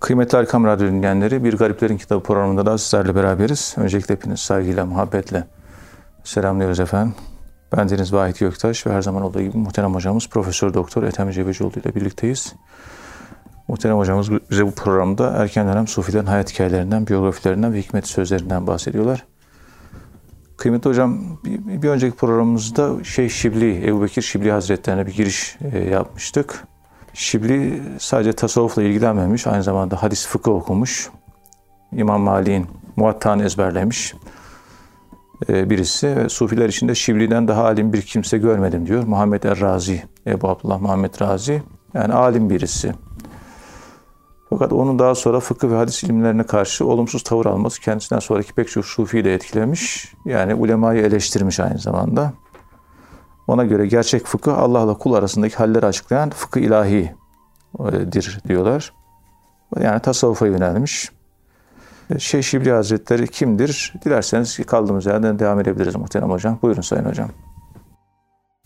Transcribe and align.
Kıymetli 0.00 0.38
Erkam 0.38 0.64
Radyo 0.64 0.88
dinleyenleri, 0.88 1.44
Bir 1.44 1.56
Gariplerin 1.56 1.96
Kitabı 1.96 2.22
programında 2.22 2.66
da 2.66 2.78
sizlerle 2.78 3.14
beraberiz. 3.14 3.74
Öncelikle 3.76 4.14
hepiniz 4.14 4.40
saygıyla, 4.40 4.86
muhabbetle 4.86 5.44
selamlıyoruz 6.24 6.80
efendim. 6.80 7.14
Ben 7.76 7.88
Deniz 7.88 8.12
Vahit 8.12 8.38
Göktaş 8.38 8.86
ve 8.86 8.92
her 8.92 9.02
zaman 9.02 9.22
olduğu 9.22 9.40
gibi 9.40 9.56
muhterem 9.56 9.94
hocamız 9.94 10.28
Profesör 10.28 10.74
Doktor 10.74 11.02
Ethem 11.02 11.30
Cebecioğlu 11.30 11.72
ile 11.84 11.94
birlikteyiz. 11.94 12.54
Muhterem 13.68 13.96
hocamız 13.96 14.30
bize 14.50 14.66
bu 14.66 14.70
programda 14.70 15.30
erken 15.30 15.68
dönem 15.68 15.86
Sufilerin 15.86 16.26
hayat 16.26 16.52
hikayelerinden, 16.52 17.06
biyografilerinden 17.06 17.72
ve 17.72 17.78
hikmet 17.78 18.06
sözlerinden 18.06 18.66
bahsediyorlar. 18.66 19.26
Kıymetli 20.56 20.90
hocam, 20.90 21.38
bir, 21.44 21.82
bir 21.82 21.88
önceki 21.88 22.16
programımızda 22.16 23.04
Şeyh 23.04 23.30
Şibli, 23.30 23.88
Ebu 23.88 24.02
Bekir 24.02 24.22
Şibli 24.22 24.52
Hazretlerine 24.52 25.06
bir 25.06 25.12
giriş 25.12 25.58
e, 25.72 25.78
yapmıştık. 25.78 26.64
Şibli 27.14 27.82
sadece 27.98 28.32
tasavvufla 28.32 28.82
ilgilenmemiş, 28.82 29.46
aynı 29.46 29.62
zamanda 29.62 30.02
hadis 30.02 30.26
fıkıh 30.26 30.52
okumuş. 30.52 31.10
İmam 31.92 32.20
Malik'in 32.20 32.66
muattanı 32.96 33.44
ezberlemiş 33.44 34.14
e, 35.48 35.70
birisi. 35.70 36.16
Ve 36.16 36.28
Sufiler 36.28 36.68
içinde 36.68 36.94
Şibli'den 36.94 37.48
daha 37.48 37.64
alim 37.64 37.92
bir 37.92 38.02
kimse 38.02 38.38
görmedim 38.38 38.86
diyor. 38.86 39.04
Muhammed 39.04 39.42
Er-Razi, 39.42 40.02
Ebu 40.26 40.48
Abdullah 40.48 40.80
Muhammed 40.80 41.20
Razi. 41.20 41.62
Yani 41.94 42.14
alim 42.14 42.50
birisi. 42.50 42.92
Fakat 44.50 44.72
onun 44.72 44.98
daha 44.98 45.14
sonra 45.14 45.40
fıkıh 45.40 45.70
ve 45.70 45.76
hadis 45.76 46.04
ilimlerine 46.04 46.42
karşı 46.42 46.86
olumsuz 46.86 47.22
tavır 47.22 47.46
alması 47.46 47.80
kendisinden 47.80 48.20
sonraki 48.20 48.52
pek 48.52 48.68
çok 48.68 48.84
sufiyi 48.84 49.24
de 49.24 49.34
etkilemiş. 49.34 50.14
Yani 50.24 50.54
ulemayı 50.54 51.02
eleştirmiş 51.02 51.60
aynı 51.60 51.78
zamanda. 51.78 52.32
Ona 53.46 53.64
göre 53.64 53.86
gerçek 53.86 54.26
fıkıh 54.26 54.58
Allah'la 54.58 54.94
kul 54.94 55.14
arasındaki 55.14 55.56
halleri 55.56 55.86
açıklayan 55.86 56.30
fıkıh 56.30 56.60
ilahidir 56.60 58.40
diyorlar. 58.48 58.92
Yani 59.80 60.00
tasavvufa 60.00 60.46
yönelmiş. 60.46 61.10
Şeyh 62.18 62.42
Şibli 62.42 62.72
Hazretleri 62.72 63.28
kimdir? 63.28 63.94
Dilerseniz 64.04 64.58
kaldığımız 64.66 65.06
yerden 65.06 65.38
devam 65.38 65.60
edebiliriz 65.60 65.96
muhterem 65.96 66.30
hocam. 66.30 66.58
Buyurun 66.62 66.80
sayın 66.80 67.04
hocam. 67.04 67.28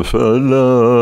أفلا 0.06 0.95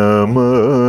Namah. 0.00 0.79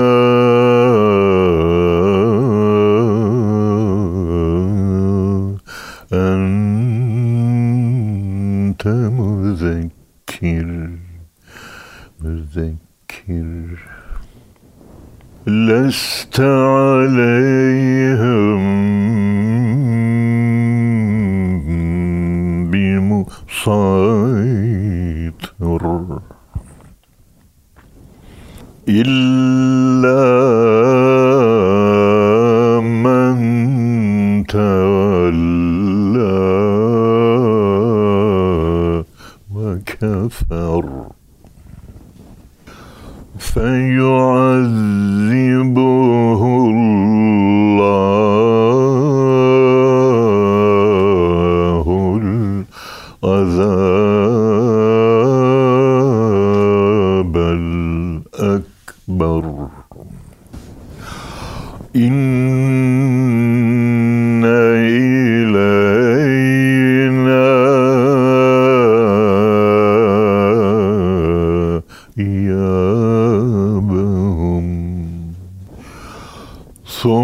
ثم 77.02 77.22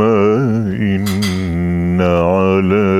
إن 0.00 2.00
علينا 2.00 2.90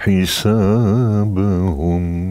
حسابهم. 0.00 2.21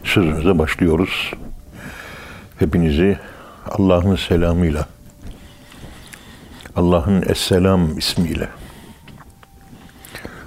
sözümüze 0.04 0.60
başlıyoruz. 0.60 1.32
Hepinizi 2.60 3.18
Allah'ın 3.68 4.16
selamıyla, 4.16 4.88
Allah'ın 6.76 7.24
Esselam 7.30 7.98
ismiyle, 7.98 8.50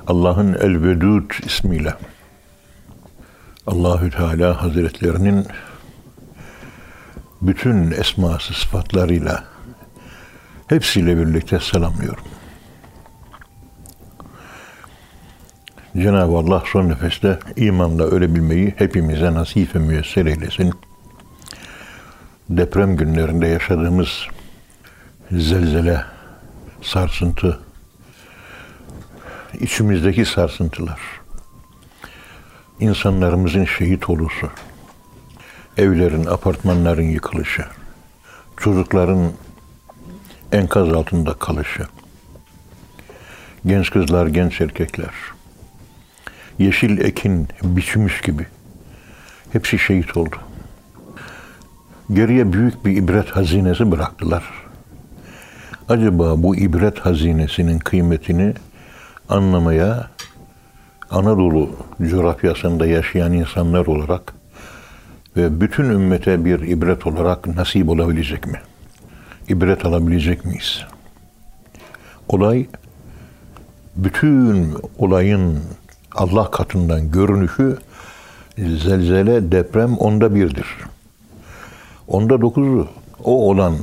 Allah'ın 0.06 0.54
El-Vedud 0.54 1.30
ismiyle, 1.46 1.94
Allahü 3.66 4.10
Teala 4.10 4.62
Hazretlerinin 4.62 5.46
bütün 7.52 7.90
esması 7.90 8.54
sıfatlarıyla 8.54 9.44
hepsiyle 10.66 11.16
birlikte 11.16 11.60
selamlıyorum. 11.60 12.24
Cenab-ı 15.96 16.36
Allah 16.36 16.62
son 16.72 16.88
nefeste 16.88 17.38
imanla 17.56 18.04
ölebilmeyi 18.04 18.74
hepimize 18.78 19.34
nasip 19.34 19.74
ve 19.74 19.78
müyesser 19.78 20.26
eylesin. 20.26 20.72
Deprem 22.48 22.96
günlerinde 22.96 23.46
yaşadığımız 23.46 24.26
zelzele, 25.30 26.04
sarsıntı, 26.82 27.60
içimizdeki 29.60 30.24
sarsıntılar, 30.24 31.00
insanlarımızın 32.80 33.64
şehit 33.64 34.10
oluşu, 34.10 34.50
evlerin, 35.76 36.26
apartmanların 36.26 37.02
yıkılışı, 37.02 37.64
çocukların 38.56 39.32
enkaz 40.52 40.92
altında 40.92 41.34
kalışı, 41.34 41.86
genç 43.66 43.90
kızlar, 43.90 44.26
genç 44.26 44.60
erkekler, 44.60 45.14
yeşil 46.58 46.98
ekin 46.98 47.48
biçmiş 47.62 48.20
gibi 48.20 48.46
hepsi 49.52 49.78
şehit 49.78 50.16
oldu. 50.16 50.36
Geriye 52.12 52.52
büyük 52.52 52.84
bir 52.84 52.96
ibret 52.96 53.30
hazinesi 53.30 53.90
bıraktılar. 53.90 54.44
Acaba 55.88 56.42
bu 56.42 56.56
ibret 56.56 56.98
hazinesinin 56.98 57.78
kıymetini 57.78 58.54
anlamaya 59.28 60.10
Anadolu 61.10 61.70
coğrafyasında 62.10 62.86
yaşayan 62.86 63.32
insanlar 63.32 63.86
olarak 63.86 64.34
ve 65.36 65.60
bütün 65.60 65.84
ümmete 65.84 66.44
bir 66.44 66.60
ibret 66.60 67.06
olarak 67.06 67.46
nasip 67.46 67.88
olabilecek 67.88 68.46
mi? 68.46 68.60
İbret 69.48 69.84
alabilecek 69.84 70.44
miyiz? 70.44 70.84
Olay 72.28 72.66
bütün 73.96 74.74
olayın 74.98 75.60
Allah 76.14 76.50
katından 76.50 77.10
görünüşü 77.10 77.78
zelzele, 78.58 79.52
deprem 79.52 79.96
onda 79.96 80.34
birdir. 80.34 80.66
Onda 82.08 82.40
dokuzu 82.40 82.88
o 83.24 83.50
olan 83.50 83.76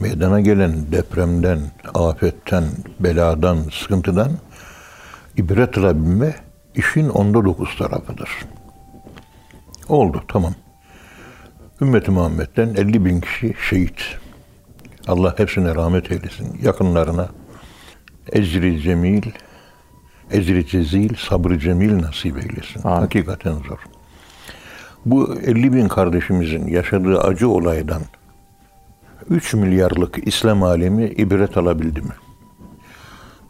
meydana 0.00 0.40
gelen 0.40 0.92
depremden, 0.92 1.60
afetten, 1.94 2.64
beladan, 3.00 3.58
sıkıntıdan 3.72 4.32
ibret 5.36 5.78
alabilme 5.78 6.34
işin 6.74 7.08
onda 7.08 7.44
dokuz 7.44 7.76
tarafıdır. 7.78 8.28
Oldu 9.88 10.22
tamam. 10.28 10.54
Ümmeti 11.80 12.10
Muhammed'den 12.10 12.74
50 12.74 13.04
bin 13.04 13.20
kişi 13.20 13.54
şehit. 13.68 14.18
Allah 15.08 15.38
hepsine 15.38 15.74
rahmet 15.74 16.12
eylesin. 16.12 16.58
Yakınlarına 16.62 17.28
ecri 18.32 18.80
cemil, 18.80 19.22
ecri 20.30 20.66
cezil, 20.66 21.14
sabrı 21.28 21.58
cemil 21.58 22.02
nasip 22.02 22.36
eylesin. 22.36 22.80
Amin. 22.84 23.00
Hakikaten 23.00 23.52
zor. 23.52 23.78
Bu 25.06 25.34
50 25.34 25.72
bin 25.72 25.88
kardeşimizin 25.88 26.66
yaşadığı 26.66 27.20
acı 27.20 27.48
olaydan 27.48 28.02
3 29.30 29.54
milyarlık 29.54 30.28
İslam 30.28 30.62
alemi 30.62 31.06
ibret 31.06 31.56
alabildi 31.56 32.00
mi? 32.00 32.14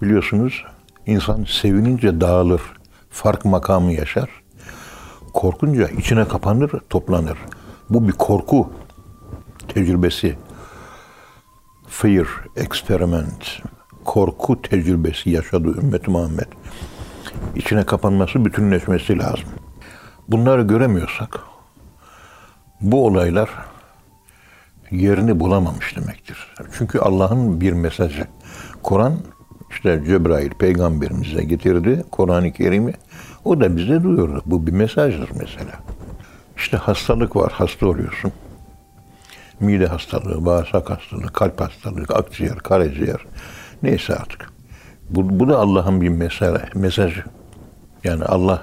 Biliyorsunuz 0.02 0.64
insan 1.06 1.44
sevinince 1.44 2.20
dağılır, 2.20 2.62
fark 3.10 3.44
makamı 3.44 3.92
yaşar. 3.92 4.45
Korkunca 5.36 5.88
içine 5.88 6.28
kapanır, 6.28 6.70
toplanır. 6.90 7.38
Bu 7.90 8.08
bir 8.08 8.12
korku 8.12 8.70
tecrübesi. 9.68 10.38
Fear 11.88 12.26
experiment. 12.56 13.44
Korku 14.04 14.62
tecrübesi 14.62 15.30
yaşadı 15.30 15.68
ümmet 15.68 16.08
Muhammed. 16.08 16.46
İçine 17.56 17.86
kapanması, 17.86 18.44
bütünleşmesi 18.44 19.18
lazım. 19.18 19.48
Bunları 20.28 20.62
göremiyorsak 20.62 21.40
bu 22.80 23.06
olaylar 23.06 23.50
yerini 24.90 25.40
bulamamış 25.40 25.96
demektir. 25.96 26.54
Çünkü 26.78 26.98
Allah'ın 26.98 27.60
bir 27.60 27.72
mesajı. 27.72 28.26
Kur'an 28.82 29.18
işte 29.70 30.02
Cebrail 30.06 30.50
peygamberimize 30.50 31.44
getirdi 31.44 32.04
Kur'an-ı 32.10 32.52
Kerim'i. 32.52 32.94
O 33.46 33.60
da 33.60 33.76
bize 33.76 34.02
duyurdu. 34.02 34.42
Bu 34.46 34.66
bir 34.66 34.72
mesajdır 34.72 35.30
mesela. 35.38 35.72
İşte 36.56 36.76
hastalık 36.76 37.36
var, 37.36 37.52
hasta 37.52 37.86
oluyorsun. 37.86 38.32
Mide 39.60 39.86
hastalığı, 39.86 40.44
bağırsak 40.44 40.90
hastalığı, 40.90 41.32
kalp 41.32 41.60
hastalığı, 41.60 42.04
akciğer, 42.14 42.58
karaciğer. 42.58 43.20
Neyse 43.82 44.14
artık. 44.14 44.50
Bu, 45.10 45.40
bu 45.40 45.48
da 45.48 45.58
Allah'ın 45.58 46.00
bir 46.00 46.08
mesajı, 46.08 46.64
mesajı. 46.74 47.24
Yani 48.04 48.24
Allah 48.24 48.62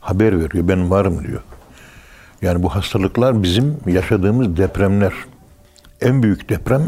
haber 0.00 0.38
veriyor, 0.38 0.68
ben 0.68 0.90
varım 0.90 1.24
diyor. 1.24 1.42
Yani 2.42 2.62
bu 2.62 2.74
hastalıklar 2.74 3.42
bizim 3.42 3.76
yaşadığımız 3.86 4.56
depremler. 4.56 5.12
En 6.00 6.22
büyük 6.22 6.48
deprem 6.48 6.82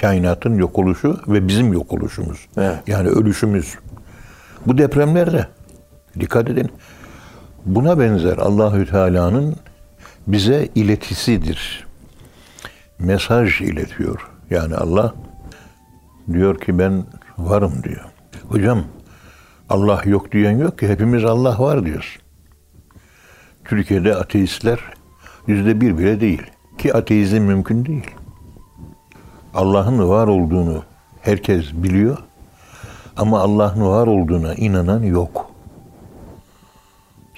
kainatın 0.00 0.54
yok 0.54 0.78
oluşu 0.78 1.20
ve 1.28 1.48
bizim 1.48 1.72
yok 1.72 1.92
oluşumuz. 1.92 2.46
Evet. 2.56 2.76
Yani 2.86 3.08
ölüşümüz. 3.08 3.74
Bu 4.66 4.78
depremlerde 4.78 5.48
dikkat 6.20 6.50
edin. 6.50 6.70
Buna 7.66 7.98
benzer 7.98 8.38
Allahü 8.38 8.86
Teala'nın 8.86 9.56
bize 10.26 10.68
iletisidir. 10.74 11.86
Mesaj 12.98 13.60
iletiyor. 13.60 14.30
Yani 14.50 14.74
Allah 14.74 15.14
diyor 16.32 16.60
ki 16.60 16.78
ben 16.78 17.04
varım 17.38 17.82
diyor. 17.82 18.04
Hocam 18.48 18.84
Allah 19.68 20.02
yok 20.04 20.32
diyen 20.32 20.58
yok 20.58 20.78
ki 20.78 20.88
hepimiz 20.88 21.24
Allah 21.24 21.58
var 21.58 21.86
diyoruz. 21.86 22.18
Türkiye'de 23.64 24.14
ateistler 24.14 24.80
yüzde 25.46 25.80
bir 25.80 25.98
bile 25.98 26.20
değil. 26.20 26.42
Ki 26.78 26.94
ateizm 26.94 27.42
mümkün 27.42 27.84
değil. 27.84 28.10
Allah'ın 29.54 30.08
var 30.08 30.26
olduğunu 30.26 30.82
herkes 31.20 31.72
biliyor. 31.72 32.18
Ama 33.16 33.40
Allah'ın 33.40 33.80
var 33.80 34.06
olduğuna 34.06 34.54
inanan 34.54 35.02
yok. 35.02 35.50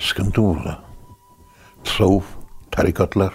Sıkıntı 0.01 0.43
burada. 0.43 0.79
Tasavvuf, 1.85 2.25
tarikatlar, 2.71 3.33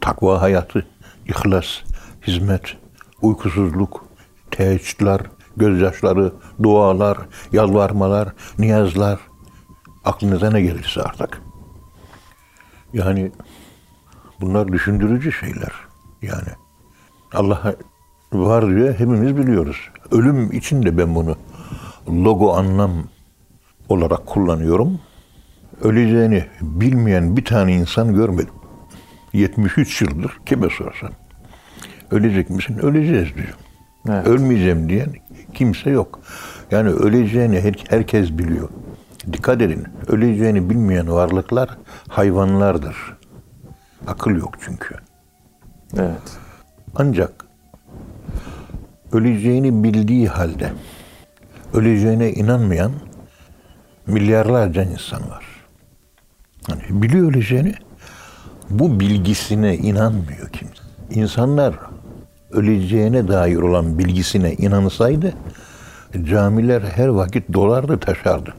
takva 0.00 0.42
hayatı, 0.42 0.86
ihlas, 1.26 1.66
hizmet, 2.26 2.76
uykusuzluk, 3.22 4.04
teheccüdler, 4.50 5.20
gözyaşları, 5.56 6.32
dualar, 6.62 7.18
yalvarmalar, 7.52 8.28
niyazlar. 8.58 9.20
Aklınıza 10.04 10.50
ne 10.50 10.60
gelirse 10.60 11.02
artık. 11.02 11.42
Yani 12.92 13.32
bunlar 14.40 14.68
düşündürücü 14.68 15.32
şeyler. 15.32 15.72
Yani 16.22 16.48
Allah 17.32 17.74
var 18.32 18.68
diyor 18.68 18.94
hepimiz 18.94 19.36
biliyoruz. 19.36 19.76
Ölüm 20.10 20.52
için 20.52 20.82
de 20.82 20.98
ben 20.98 21.14
bunu 21.14 21.36
logo 22.08 22.52
anlam 22.52 22.92
olarak 23.88 24.26
kullanıyorum. 24.26 25.00
Öleceğini 25.82 26.44
bilmeyen 26.60 27.36
bir 27.36 27.44
tane 27.44 27.74
insan 27.74 28.14
görmedim. 28.14 28.54
73 29.32 30.02
yıldır 30.02 30.38
kime 30.46 30.68
sorsan. 30.70 31.10
Ölecek 32.10 32.50
misin? 32.50 32.78
Öleceğiz 32.78 33.34
diyor. 33.34 33.54
Evet. 34.08 34.26
Ölmeyeceğim 34.26 34.88
diyen 34.88 35.08
kimse 35.54 35.90
yok. 35.90 36.20
Yani 36.70 36.88
öleceğini 36.88 37.60
her- 37.60 37.84
herkes 37.88 38.30
biliyor. 38.38 38.68
Dikkat 39.32 39.62
edin. 39.62 39.84
Öleceğini 40.08 40.70
bilmeyen 40.70 41.12
varlıklar 41.12 41.68
hayvanlardır. 42.08 42.96
Akıl 44.06 44.30
yok 44.30 44.54
çünkü. 44.64 44.94
Evet. 45.96 46.38
Ancak 46.96 47.44
öleceğini 49.12 49.84
bildiği 49.84 50.28
halde 50.28 50.72
öleceğine 51.74 52.32
inanmayan 52.32 52.92
milyarlarca 54.06 54.82
insan 54.82 55.30
var. 55.30 55.44
Hani 56.68 57.02
biliyor 57.02 57.30
öleceğini, 57.30 57.74
bu 58.70 59.00
bilgisine 59.00 59.76
inanmıyor 59.76 60.48
kimse. 60.52 60.82
İnsanlar 61.10 61.74
öleceğine 62.50 63.28
dair 63.28 63.56
olan 63.56 63.98
bilgisine 63.98 64.52
inanırsaydı 64.52 65.32
camiler 66.24 66.82
her 66.82 67.08
vakit 67.08 67.52
dolardı 67.52 68.00
taşardı. 68.00 68.54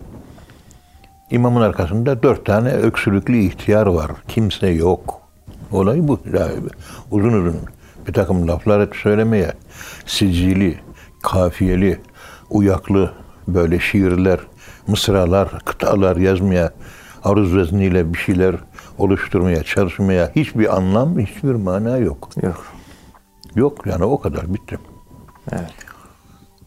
İmamın 1.32 1.62
arkasında 1.62 2.24
dört 2.24 2.46
tane 2.46 2.72
öksürüklü 2.72 3.38
ihtiyar 3.38 3.88
var. 3.88 4.12
Kimse 4.28 4.68
yok. 4.68 5.22
Olay 5.72 6.08
bu. 6.08 6.20
Uzun 7.12 7.34
uzun 7.34 7.58
bir 8.08 8.14
takım 8.14 8.48
laflar 8.48 8.90
söylemeye, 9.04 9.54
sicili, 10.06 10.80
kafiyeli, 11.24 12.00
uyaklı 12.50 13.14
böyle 13.48 13.80
şiirler, 13.80 14.40
mısralar, 14.88 15.50
kıtalar 15.66 16.18
yazmaya, 16.18 16.72
aruz 17.24 17.56
vezniyle 17.56 18.14
bir 18.14 18.18
şeyler 18.18 18.56
oluşturmaya, 18.98 19.64
çalışmaya 19.64 20.32
hiçbir 20.36 20.76
anlam, 20.78 21.20
hiçbir 21.20 21.56
mana 21.56 21.98
yok. 21.98 22.30
Yok. 22.44 22.66
Yok 23.56 23.86
yani 23.86 24.04
o 24.04 24.20
kadar 24.20 24.54
bitti. 24.54 24.80
Evet. 25.52 25.74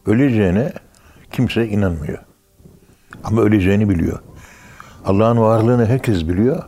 Öleceğine 0.05 0.73
kimse 1.31 1.67
inanmıyor. 1.67 2.19
Ama 3.23 3.41
öleceğini 3.41 3.89
biliyor. 3.89 4.19
Allah'ın 5.05 5.37
varlığını 5.37 5.85
herkes 5.85 6.27
biliyor. 6.27 6.63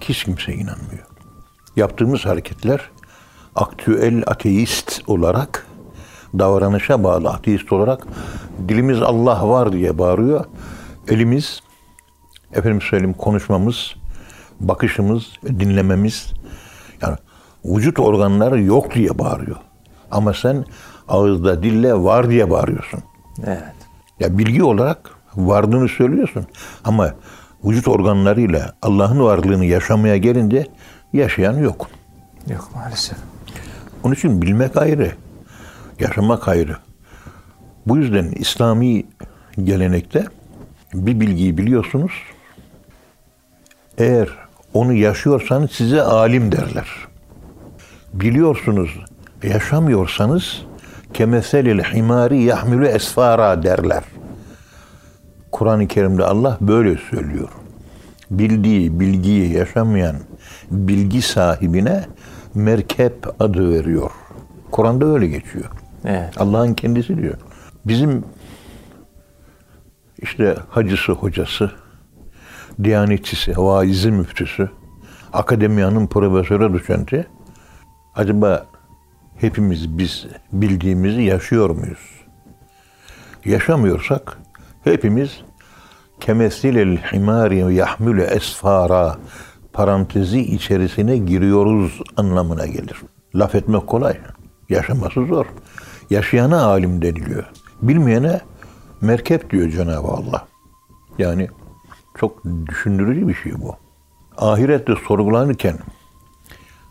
Hiç 0.00 0.24
kimse 0.24 0.52
inanmıyor. 0.52 1.06
Yaptığımız 1.76 2.26
hareketler 2.26 2.90
aktüel 3.54 4.22
ateist 4.26 5.02
olarak 5.06 5.66
davranışa 6.38 7.04
bağlı 7.04 7.30
ateist 7.30 7.72
olarak 7.72 8.06
dilimiz 8.68 9.02
Allah 9.02 9.48
var 9.48 9.72
diye 9.72 9.98
bağırıyor. 9.98 10.44
Elimiz 11.08 11.60
efendim 12.56 12.80
söyleyeyim 12.80 13.14
konuşmamız, 13.18 13.94
bakışımız, 14.60 15.24
dinlememiz 15.44 16.32
yani 17.02 17.16
vücut 17.64 17.98
organları 17.98 18.62
yok 18.62 18.94
diye 18.94 19.18
bağırıyor. 19.18 19.56
Ama 20.10 20.34
sen 20.34 20.64
ağızda 21.08 21.62
dille 21.62 21.94
var 21.94 22.30
diye 22.30 22.50
bağırıyorsun. 22.50 23.00
Evet. 23.46 23.74
Ya 24.20 24.38
bilgi 24.38 24.62
olarak 24.62 25.10
varlığını 25.36 25.88
söylüyorsun 25.88 26.46
ama 26.84 27.14
vücut 27.64 27.88
organlarıyla 27.88 28.74
Allah'ın 28.82 29.20
varlığını 29.20 29.64
yaşamaya 29.64 30.16
gelince 30.16 30.66
yaşayan 31.12 31.58
yok. 31.58 31.88
Yok 32.50 32.70
maalesef. 32.74 33.18
Onun 34.02 34.14
için 34.14 34.42
bilmek 34.42 34.76
ayrı, 34.76 35.12
yaşamak 36.00 36.48
ayrı. 36.48 36.76
Bu 37.86 37.96
yüzden 37.96 38.26
İslami 38.26 39.06
gelenekte 39.64 40.26
bir 40.94 41.20
bilgiyi 41.20 41.58
biliyorsunuz. 41.58 42.12
Eğer 43.98 44.28
onu 44.74 44.92
yaşıyorsanız 44.92 45.70
size 45.70 46.02
alim 46.02 46.52
derler. 46.52 46.88
Biliyorsunuz, 48.12 48.90
yaşamıyorsanız 49.42 50.62
kemeselil 51.14 51.82
himari 51.82 52.42
yahmilu 52.42 52.86
esfara 52.86 53.62
derler. 53.62 54.04
Kur'an-ı 55.52 55.88
Kerim'de 55.88 56.24
Allah 56.24 56.58
böyle 56.60 56.98
söylüyor. 57.10 57.48
Bildiği, 58.30 59.00
bilgiyi 59.00 59.52
yaşamayan 59.52 60.16
bilgi 60.70 61.22
sahibine 61.22 62.04
merkep 62.54 63.42
adı 63.42 63.70
veriyor. 63.70 64.10
Kur'an'da 64.70 65.06
öyle 65.06 65.26
geçiyor. 65.26 65.64
Evet. 66.04 66.40
Allah'ın 66.40 66.74
kendisi 66.74 67.16
diyor. 67.18 67.34
Bizim 67.84 68.24
işte 70.18 70.56
hacısı, 70.70 71.12
hocası, 71.12 71.70
diyanetçisi, 72.84 73.52
vaizi 73.56 74.10
müftüsü, 74.10 74.70
akademiyanın 75.32 76.06
profesörü 76.06 76.72
doçenti 76.72 77.26
acaba 78.14 78.66
hepimiz 79.36 79.98
biz 79.98 80.26
bildiğimizi 80.52 81.22
yaşıyor 81.22 81.70
muyuz? 81.70 82.16
Yaşamıyorsak 83.44 84.38
hepimiz 84.84 85.40
kemesilel 86.20 86.96
himari 86.96 87.74
yahmülü 87.74 88.22
esfara 88.22 89.16
parantezi 89.72 90.40
içerisine 90.40 91.16
giriyoruz 91.16 92.00
anlamına 92.16 92.66
gelir. 92.66 93.02
Laf 93.34 93.54
etmek 93.54 93.86
kolay. 93.86 94.18
Yaşaması 94.68 95.26
zor. 95.26 95.46
Yaşayana 96.10 96.64
alim 96.64 97.02
deniliyor. 97.02 97.44
Bilmeyene 97.82 98.40
merkep 99.00 99.50
diyor 99.50 99.70
Cenab-ı 99.70 100.08
Allah. 100.08 100.46
Yani 101.18 101.48
çok 102.18 102.44
düşündürücü 102.66 103.28
bir 103.28 103.34
şey 103.34 103.52
bu. 103.62 103.76
Ahirette 104.36 104.94
sorgulanırken 105.08 105.78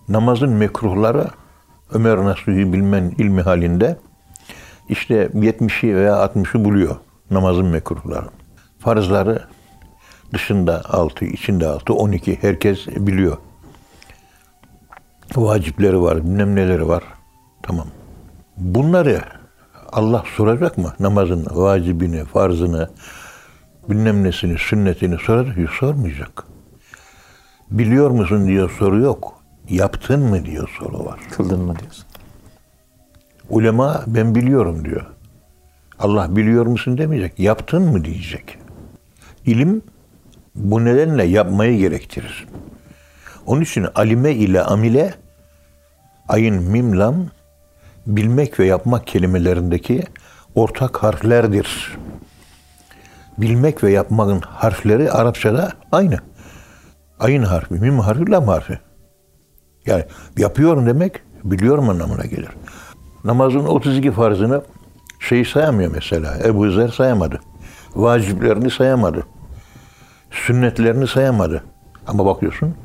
namazın 0.10 0.50
mekruhları 0.50 1.28
Ömer 1.94 2.18
Nasuhi 2.18 2.74
bilmen 2.74 3.14
ilmi 3.18 3.42
halinde 3.42 3.98
işte 4.90 5.26
70'i 5.26 5.96
veya 5.96 6.14
60'ı 6.14 6.66
buluyor 6.66 6.96
namazın 7.32 7.66
mekruhları. 7.66 8.26
Farzları 8.80 9.44
dışında 10.34 10.82
6, 10.90 11.26
içinde 11.26 11.68
6, 11.68 11.94
12 11.94 12.38
herkes 12.42 12.88
biliyor. 12.88 13.38
Vacipleri 15.36 16.02
var, 16.02 16.18
bilmem 16.24 16.56
neleri 16.56 16.88
var. 16.88 17.04
Tamam. 17.64 17.88
Bunları 18.58 19.22
Allah 19.92 20.24
soracak 20.38 20.78
mı? 20.78 20.94
Namazın 21.00 21.46
vacibini, 21.52 22.26
farzını, 22.26 22.90
bilmem 23.90 24.24
nesini, 24.24 24.58
sünnetini 24.58 25.18
soracak? 25.18 25.70
Sormayacak. 25.80 26.44
Biliyor 27.72 28.10
musun 28.10 28.48
diyor 28.48 28.72
soru 28.80 29.02
yok. 29.02 29.34
Yaptın 29.70 30.20
mı 30.22 30.46
diyor 30.46 30.70
soru 30.80 31.06
var. 31.06 31.20
Kıldın 31.32 31.60
mı 31.60 31.80
diyorsun? 31.80 32.06
Ulema 33.50 34.04
ben 34.08 34.36
biliyorum 34.36 34.86
diyor. 34.86 35.06
Allah 36.00 36.36
biliyor 36.36 36.66
musun 36.66 36.98
demeyecek. 36.98 37.40
Yaptın 37.40 37.82
mı 37.82 38.06
diyecek. 38.06 38.58
İlim 39.46 39.82
bu 40.56 40.86
nedenle 40.86 41.24
yapmayı 41.24 41.80
gerektirir. 41.80 42.48
Onun 43.46 43.62
için 43.62 43.88
alime 43.96 44.32
ile 44.32 44.62
amile 44.62 45.14
ayın 46.28 46.64
mim 46.64 47.00
lam 47.00 47.16
bilmek 48.08 48.60
ve 48.60 48.66
yapmak 48.66 49.08
kelimelerindeki 49.08 50.04
ortak 50.56 51.04
harflerdir. 51.04 51.98
Bilmek 53.38 53.84
ve 53.84 53.92
yapmanın 53.92 54.40
harfleri 54.40 55.12
Arapçada 55.12 55.72
aynı. 55.92 56.20
Ayın 57.20 57.44
harfi, 57.44 57.74
mim 57.74 58.00
harfi, 58.00 58.32
lam 58.32 58.48
harfi. 58.48 58.80
Yani 59.86 60.04
yapıyorum 60.38 60.86
demek 60.86 61.22
biliyorum 61.44 61.90
anlamına 61.90 62.26
gelir. 62.26 62.50
Namazın 63.24 63.66
32 63.66 64.12
farzını 64.12 64.62
şey 65.20 65.46
sayamıyor 65.46 65.92
mesela. 65.92 66.38
Ebu 66.46 66.72
Zer 66.72 66.88
sayamadı. 66.88 67.40
Vaciplerini 67.96 68.72
sayamadı. 68.72 69.24
Sünnetlerini 70.32 71.08
sayamadı. 71.08 71.64
Ama 72.08 72.26
bakıyorsun 72.26 72.76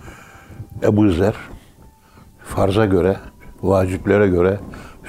Ebu 0.83 1.11
Zer 1.11 1.35
farza 2.45 2.87
göre, 2.87 3.17
vaciplere 3.63 4.29
göre, 4.29 4.61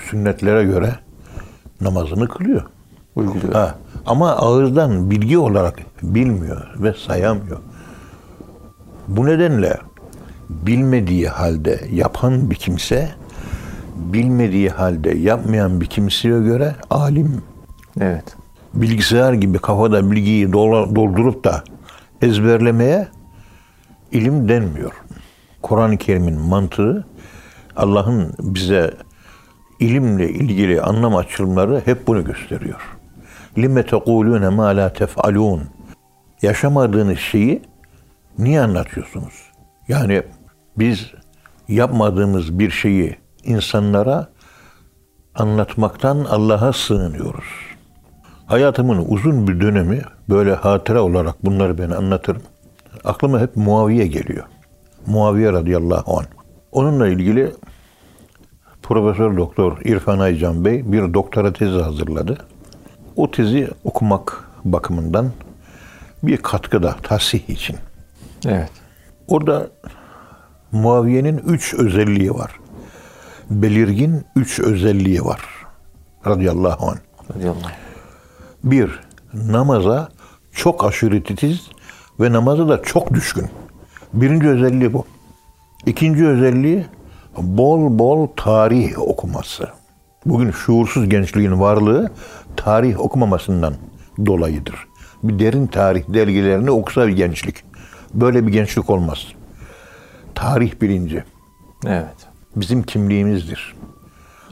sünnetlere 0.10 0.64
göre 0.64 0.96
namazını 1.82 2.28
kılıyor. 2.28 2.62
Uyguluyor. 3.16 3.54
Ha, 3.54 3.76
ama 4.05 4.31
ağızdan 4.31 5.12
bilgi 5.12 5.38
olarak 5.38 5.79
bilmiyor 6.03 6.67
ve 6.77 6.93
sayamıyor. 6.93 7.60
Bu 9.08 9.25
nedenle 9.25 9.77
bilmediği 10.50 11.27
halde 11.27 11.81
yapan 11.91 12.50
bir 12.50 12.55
kimse, 12.55 13.10
bilmediği 13.96 14.70
halde 14.70 15.17
yapmayan 15.17 15.81
bir 15.81 15.86
kimseye 15.86 16.39
göre 16.39 16.75
alim. 16.89 17.41
Evet. 18.01 18.36
Bilgisayar 18.74 19.34
gibi 19.34 19.60
kafada 19.60 20.12
bilgiyi 20.12 20.53
doldurup 20.53 21.43
da 21.43 21.63
ezberlemeye 22.22 23.08
ilim 24.12 24.50
denmiyor. 24.50 24.91
Kur'an-ı 25.62 25.98
Kerim'in 25.98 26.39
mantığı 26.39 27.05
Allah'ın 27.75 28.34
bize 28.39 28.93
ilimle 29.79 30.29
ilgili 30.29 30.81
anlam 30.81 31.15
açılımları 31.15 31.81
hep 31.86 32.08
bunu 32.08 32.24
gösteriyor. 32.24 33.00
Lime 33.58 33.86
tekulune 33.86 34.50
ma 34.50 34.65
la 34.65 34.93
tef'alun. 34.93 35.62
Yaşamadığınız 36.41 37.20
şeyi 37.20 37.62
niye 38.38 38.62
anlatıyorsunuz? 38.62 39.34
Yani 39.88 40.24
biz 40.77 41.12
yapmadığımız 41.67 42.60
bir 42.60 42.70
şeyi 42.72 43.17
insanlara 43.43 44.27
anlatmaktan 45.36 46.25
Allah'a 46.29 46.74
sığınıyoruz. 46.74 47.46
Hayatımın 48.46 49.05
uzun 49.08 49.48
bir 49.48 49.62
dönemi 49.62 50.01
böyle 50.29 50.53
hatıra 50.53 51.01
olarak 51.01 51.46
bunları 51.46 51.77
ben 51.77 51.89
anlatırım. 51.89 52.41
Aklıma 53.03 53.39
hep 53.39 53.55
Muaviye 53.55 54.08
geliyor. 54.08 54.46
Muaviye 55.08 55.53
radıyallahu 55.53 56.17
anh. 56.17 56.25
Onunla 56.72 57.08
ilgili 57.08 57.51
Profesör 58.84 59.38
Doktor 59.38 59.81
İrfan 59.86 60.20
Aycan 60.20 60.65
Bey 60.65 60.91
bir 60.91 61.13
doktora 61.13 61.53
tezi 61.53 61.81
hazırladı. 61.81 62.38
O 63.15 63.32
tezi 63.32 63.70
okumak 63.84 64.50
bakımından 64.65 65.32
bir 66.24 66.38
katkıda 66.38 66.96
tahsih 67.03 67.50
için. 67.50 67.75
Evet. 68.46 68.72
Orada 69.27 69.70
Muaviye'nin 70.72 71.38
üç 71.38 71.74
özelliği 71.74 72.34
var. 72.34 72.51
Belirgin 73.50 74.25
üç 74.36 74.60
özelliği 74.60 75.25
var. 75.25 75.41
Radıyallahu 76.27 76.88
anh. 76.88 76.98
Radıyallahu 77.36 77.65
anh. 77.65 77.74
Bir, 78.63 79.00
namaza 79.34 80.10
çok 80.51 80.86
aşırı 80.86 81.24
titiz 81.24 81.62
ve 82.20 82.32
namaza 82.32 82.70
da 82.70 82.82
çok 82.82 83.13
düşkün. 83.13 83.46
Birinci 84.13 84.48
özelliği 84.48 84.94
bu. 84.94 85.06
İkinci 85.86 86.27
özelliği 86.27 86.86
bol 87.38 88.00
bol 88.00 88.27
tarih 88.36 89.00
okuması. 89.00 89.68
Bugün 90.25 90.51
şuursuz 90.51 91.10
gençliğin 91.10 91.60
varlığı 91.60 92.12
tarih 92.58 93.00
okumamasından 93.00 93.74
dolayıdır. 94.25 94.75
Bir 95.24 95.39
derin 95.39 95.67
tarih 95.67 96.03
dergilerini 96.08 96.72
okusa 96.72 97.08
bir 97.08 97.15
gençlik. 97.15 97.55
Böyle 98.13 98.48
bir 98.48 98.51
gençlik 98.51 98.89
olmaz. 98.89 99.27
Tarih 100.36 100.81
bilinci 100.81 101.24
Evet. 101.86 102.27
bizim 102.55 102.84
kimliğimizdir. 102.84 103.75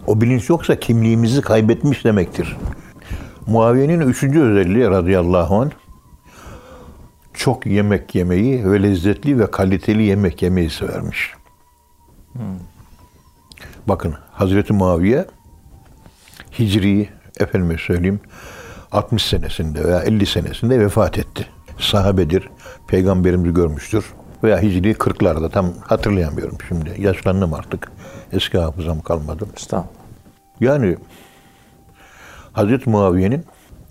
O 0.08 0.22
bilinç 0.22 0.50
yoksa 0.50 0.80
kimliğimizi 0.80 1.42
kaybetmiş 1.42 2.06
demektir. 2.06 2.58
Muaviye'nin 3.48 4.00
üçüncü 4.00 4.42
özelliği 4.42 4.90
radıyallahu 4.90 5.56
anh 5.56 5.72
çok 7.34 7.66
yemek 7.66 8.16
yemeyi 8.16 8.72
ve 8.72 8.84
lezzetli 8.84 9.40
ve 9.40 9.52
kaliteli 9.52 10.04
yemek 10.04 10.42
yemeyi 10.42 10.70
severmiş. 10.70 11.34
Bakın 13.88 14.16
Hazreti 14.32 14.74
Muaviye 14.74 15.26
Hicri 16.60 17.10
efendime 17.40 17.78
söyleyeyim 17.78 18.20
60 18.92 19.26
senesinde 19.26 19.84
veya 19.84 20.02
50 20.02 20.26
senesinde 20.26 20.80
vefat 20.80 21.18
etti. 21.18 21.48
Sahabedir, 21.80 22.50
peygamberimizi 22.88 23.54
görmüştür. 23.54 24.06
Veya 24.44 24.62
Hicri 24.62 24.92
40'larda 24.92 25.52
tam 25.52 25.74
hatırlayamıyorum 25.88 26.58
şimdi. 26.68 27.02
Yaşlandım 27.02 27.54
artık. 27.54 27.92
Eski 28.32 28.58
hafızam 28.58 29.02
kalmadı. 29.02 29.46
Estağfurullah. 29.58 30.00
Yani 30.60 30.98
Hazreti 32.54 32.90
Muaviye'nin 32.90 33.46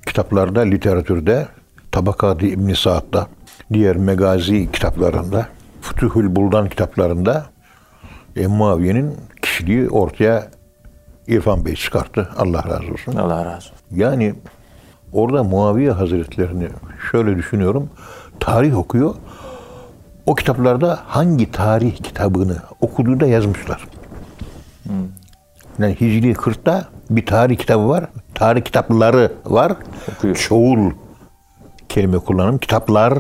kitaplarda, 0.07 0.61
literatürde, 0.61 1.49
Tabakat-ı 1.93 2.47
İbn 2.47 2.73
Sa'd'da, 2.73 3.27
diğer 3.73 3.97
megazi 3.97 4.73
kitaplarında, 4.73 5.49
Fütühül 5.83 6.37
Buldan 6.37 6.69
kitaplarında 6.69 7.47
e, 8.37 8.47
Muaviye'nin 8.47 9.17
kişiliği 9.43 9.89
ortaya 9.89 10.51
İrfan 11.29 11.65
Bey 11.65 11.75
çıkarttı. 11.75 12.29
Allah 12.37 12.65
razı 12.65 12.93
olsun. 12.93 13.17
Allah 13.17 13.45
razı 13.45 13.57
olsun. 13.57 13.73
Yani 13.91 14.35
orada 15.13 15.45
Muaviye 15.45 15.91
Hazretlerini 15.91 16.69
şöyle 17.11 17.37
düşünüyorum. 17.37 17.91
Tarih 18.41 18.79
okuyor. 18.79 19.15
O 20.27 20.35
kitaplarda 20.35 21.01
hangi 21.07 21.51
tarih 21.51 21.97
kitabını 21.97 22.57
okuduğu 22.81 23.21
da 23.21 23.27
yazmışlar. 23.27 23.85
Yani 25.79 25.95
Hicri 25.95 26.33
40'ta 26.33 26.89
bir 27.11 27.27
tarih 27.27 27.59
kitabı 27.59 27.89
var. 27.89 28.05
Tarih 28.35 28.65
kitapları 28.65 29.33
var. 29.45 29.73
Okuyor. 30.17 30.37
Çoğul 30.37 30.91
kelime 31.89 32.19
kullanım. 32.19 32.59
Kitaplar 32.59 33.19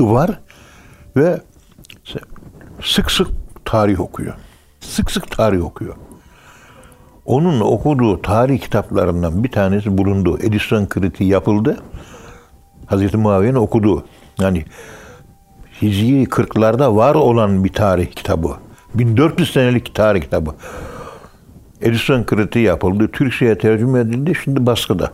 var. 0.00 0.40
Ve 1.16 1.40
sık 2.82 3.10
sık 3.10 3.28
tarih 3.64 4.00
okuyor. 4.00 4.34
Sık 4.80 5.10
sık 5.10 5.30
tarih 5.30 5.64
okuyor. 5.64 5.96
Onun 7.24 7.60
okuduğu 7.60 8.22
tarih 8.22 8.60
kitaplarından 8.60 9.44
bir 9.44 9.50
tanesi 9.50 9.98
bulundu. 9.98 10.38
Edison 10.42 10.86
kritiği 10.86 11.30
yapıldı. 11.30 11.76
Hazreti 12.86 13.16
Muaviye'nin 13.16 13.56
okuduğu. 13.56 14.04
Yani 14.38 14.64
Hicri 15.82 16.24
40'larda 16.24 16.96
var 16.96 17.14
olan 17.14 17.64
bir 17.64 17.72
tarih 17.72 18.06
kitabı. 18.06 18.56
1400 18.94 19.52
senelik 19.52 19.94
tarih 19.94 20.22
kitabı. 20.22 20.54
Edison 21.80 22.24
kritiği 22.24 22.64
yapıldı. 22.64 23.08
Türkçe'ye 23.12 23.58
tercüme 23.58 24.00
edildi. 24.00 24.32
Şimdi 24.44 24.66
baskıda. 24.66 25.12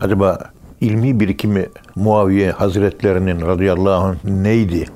Acaba 0.00 0.38
ilmi 0.80 1.20
birikimi 1.20 1.68
Muaviye 1.94 2.50
Hazretlerinin 2.50 3.40
radıyallahu 3.40 4.04
anh 4.04 4.24
neydi? 4.24 4.86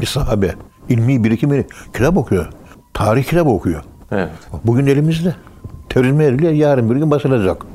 Bir 0.00 0.06
sahabe. 0.06 0.54
İlmi 0.88 1.24
birikimi 1.24 1.66
kitap 1.92 2.16
okuyor. 2.16 2.48
Tarih 2.94 3.24
kitabı 3.24 3.50
okuyor. 3.50 3.84
Evet. 4.10 4.30
Bugün 4.64 4.86
elimizde. 4.86 5.34
Tercüme 5.88 6.24
ediliyor, 6.24 6.52
yarın 6.52 6.90
bir 6.90 6.96
gün 6.96 7.10
basılacak. 7.10 7.66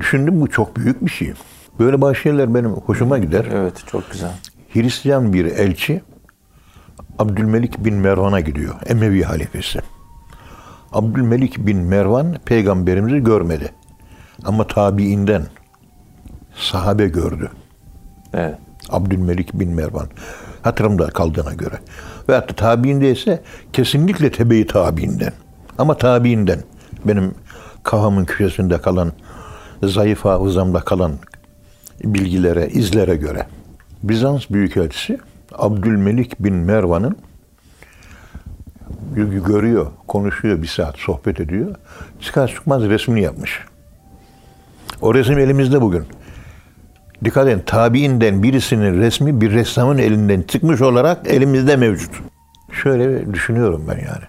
Düşündüm 0.00 0.40
bu 0.40 0.50
çok 0.50 0.76
büyük 0.76 1.04
bir 1.04 1.10
şey. 1.10 1.32
Böyle 1.78 2.00
bazı 2.00 2.14
şeyler 2.14 2.54
benim 2.54 2.70
hoşuma 2.70 3.18
gider. 3.18 3.46
Evet. 3.52 3.84
Çok 3.86 4.10
güzel. 4.10 4.32
Hristiyan 4.72 5.32
bir 5.32 5.44
elçi 5.44 6.02
Abdülmelik 7.18 7.84
bin 7.84 7.94
Mervan'a 7.94 8.40
gidiyor. 8.40 8.74
Emevi 8.86 9.22
halifesi. 9.22 9.80
Abdülmelik 10.92 11.66
bin 11.66 11.78
Mervan 11.78 12.36
peygamberimizi 12.44 13.24
görmedi. 13.24 13.72
Ama 14.44 14.66
tabiinden 14.66 15.42
sahabe 16.54 17.08
gördü. 17.08 17.50
Evet. 18.34 18.58
Abdülmelik 18.88 19.54
bin 19.54 19.70
Mervan. 19.70 20.06
Hatırımda 20.62 21.06
kaldığına 21.06 21.54
göre. 21.54 21.78
Ve 22.30 22.34
hatta 22.34 22.54
tabiinde 22.54 23.40
kesinlikle 23.72 24.30
tebe-i 24.30 24.66
tabiinden. 24.66 25.32
Ama 25.78 25.96
tabiinden. 25.96 26.60
Benim 27.04 27.34
kafamın 27.82 28.24
köşesinde 28.24 28.80
kalan, 28.80 29.12
zayıf 29.82 30.24
hafızamda 30.24 30.80
kalan 30.80 31.12
bilgilere, 32.04 32.68
izlere 32.68 33.16
göre. 33.16 33.46
Bizans 34.02 34.50
Büyükelçisi 34.50 35.18
Abdülmelik 35.52 36.40
bin 36.40 36.54
Mervan'ın 36.54 37.16
görüyor, 39.46 39.86
konuşuyor 40.08 40.62
bir 40.62 40.66
saat, 40.66 40.98
sohbet 40.98 41.40
ediyor. 41.40 41.74
Çıkar 42.20 42.48
çıkmaz 42.48 42.82
resmini 42.82 43.22
yapmış. 43.22 43.60
O 45.00 45.14
resim 45.14 45.38
elimizde 45.38 45.80
bugün. 45.80 46.04
Dikkat 47.24 47.48
edin, 47.48 47.62
tabiinden 47.66 48.42
birisinin 48.42 49.00
resmi 49.00 49.40
bir 49.40 49.50
ressamın 49.50 49.98
elinden 49.98 50.42
çıkmış 50.42 50.80
olarak 50.82 51.26
elimizde 51.26 51.76
mevcut. 51.76 52.14
Şöyle 52.82 53.34
düşünüyorum 53.34 53.84
ben 53.88 53.98
yani. 53.98 54.24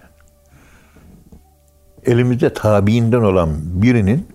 Elimizde 2.05 2.53
tabiinden 2.53 3.21
olan 3.21 3.49
birinin 3.63 4.27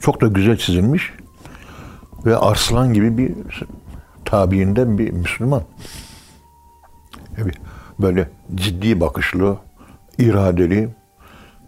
çok 0.00 0.20
da 0.20 0.26
güzel 0.26 0.56
çizilmiş 0.56 1.12
ve 2.26 2.36
arslan 2.36 2.94
gibi 2.94 3.18
bir 3.18 3.34
tabiinden 4.24 4.98
bir 4.98 5.10
Müslüman. 5.10 5.62
Böyle 7.98 8.28
ciddi 8.54 9.00
bakışlı, 9.00 9.56
iradeli, 10.18 10.88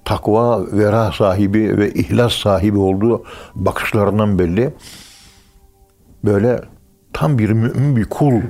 takva, 0.04 0.72
vera 0.72 1.12
sahibi 1.12 1.78
ve 1.78 1.92
ihlas 1.92 2.32
sahibi 2.32 2.78
olduğu 2.78 3.24
bakışlarından 3.54 4.38
belli. 4.38 4.74
Böyle 6.24 6.60
tam 7.12 7.38
bir 7.38 7.50
mümin 7.50 7.96
bir 7.96 8.04
kul. 8.04 8.42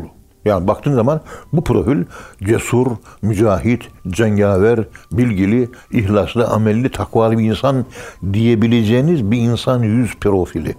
Yani 0.45 0.67
baktığın 0.69 0.95
zaman 0.95 1.21
bu 1.53 1.65
profil 1.65 2.05
cesur, 2.43 2.87
mücahit, 3.23 3.89
cengaver, 4.09 4.85
bilgili, 5.13 5.69
ihlaslı, 5.93 6.47
amelli, 6.47 6.91
takvalı 6.91 7.39
bir 7.39 7.45
insan 7.45 7.85
diyebileceğiniz 8.33 9.31
bir 9.31 9.39
insan 9.39 9.83
yüz 9.83 10.17
profili. 10.17 10.77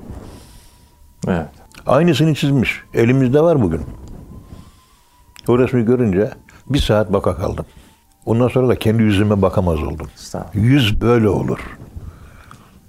Evet. 1.28 1.46
Aynısını 1.86 2.36
çizmiş. 2.36 2.82
Elimizde 2.94 3.42
var 3.42 3.62
bugün. 3.62 3.82
O 5.48 5.60
resmi 5.60 5.86
görünce 5.86 6.32
bir 6.70 6.80
saat 6.80 7.14
baka 7.14 7.36
kaldım. 7.36 7.66
Ondan 8.26 8.48
sonra 8.48 8.68
da 8.68 8.80
kendi 8.80 9.04
yüzüme 9.04 9.42
bakamaz 9.42 9.84
oldum. 9.84 10.08
Yüz 10.54 11.02
böyle 11.02 11.30
olur. 11.30 11.60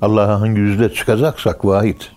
Allah'a 0.02 0.40
hangi 0.40 0.60
yüzde 0.60 0.92
çıkacaksak 0.92 1.64
vahit. 1.64 2.12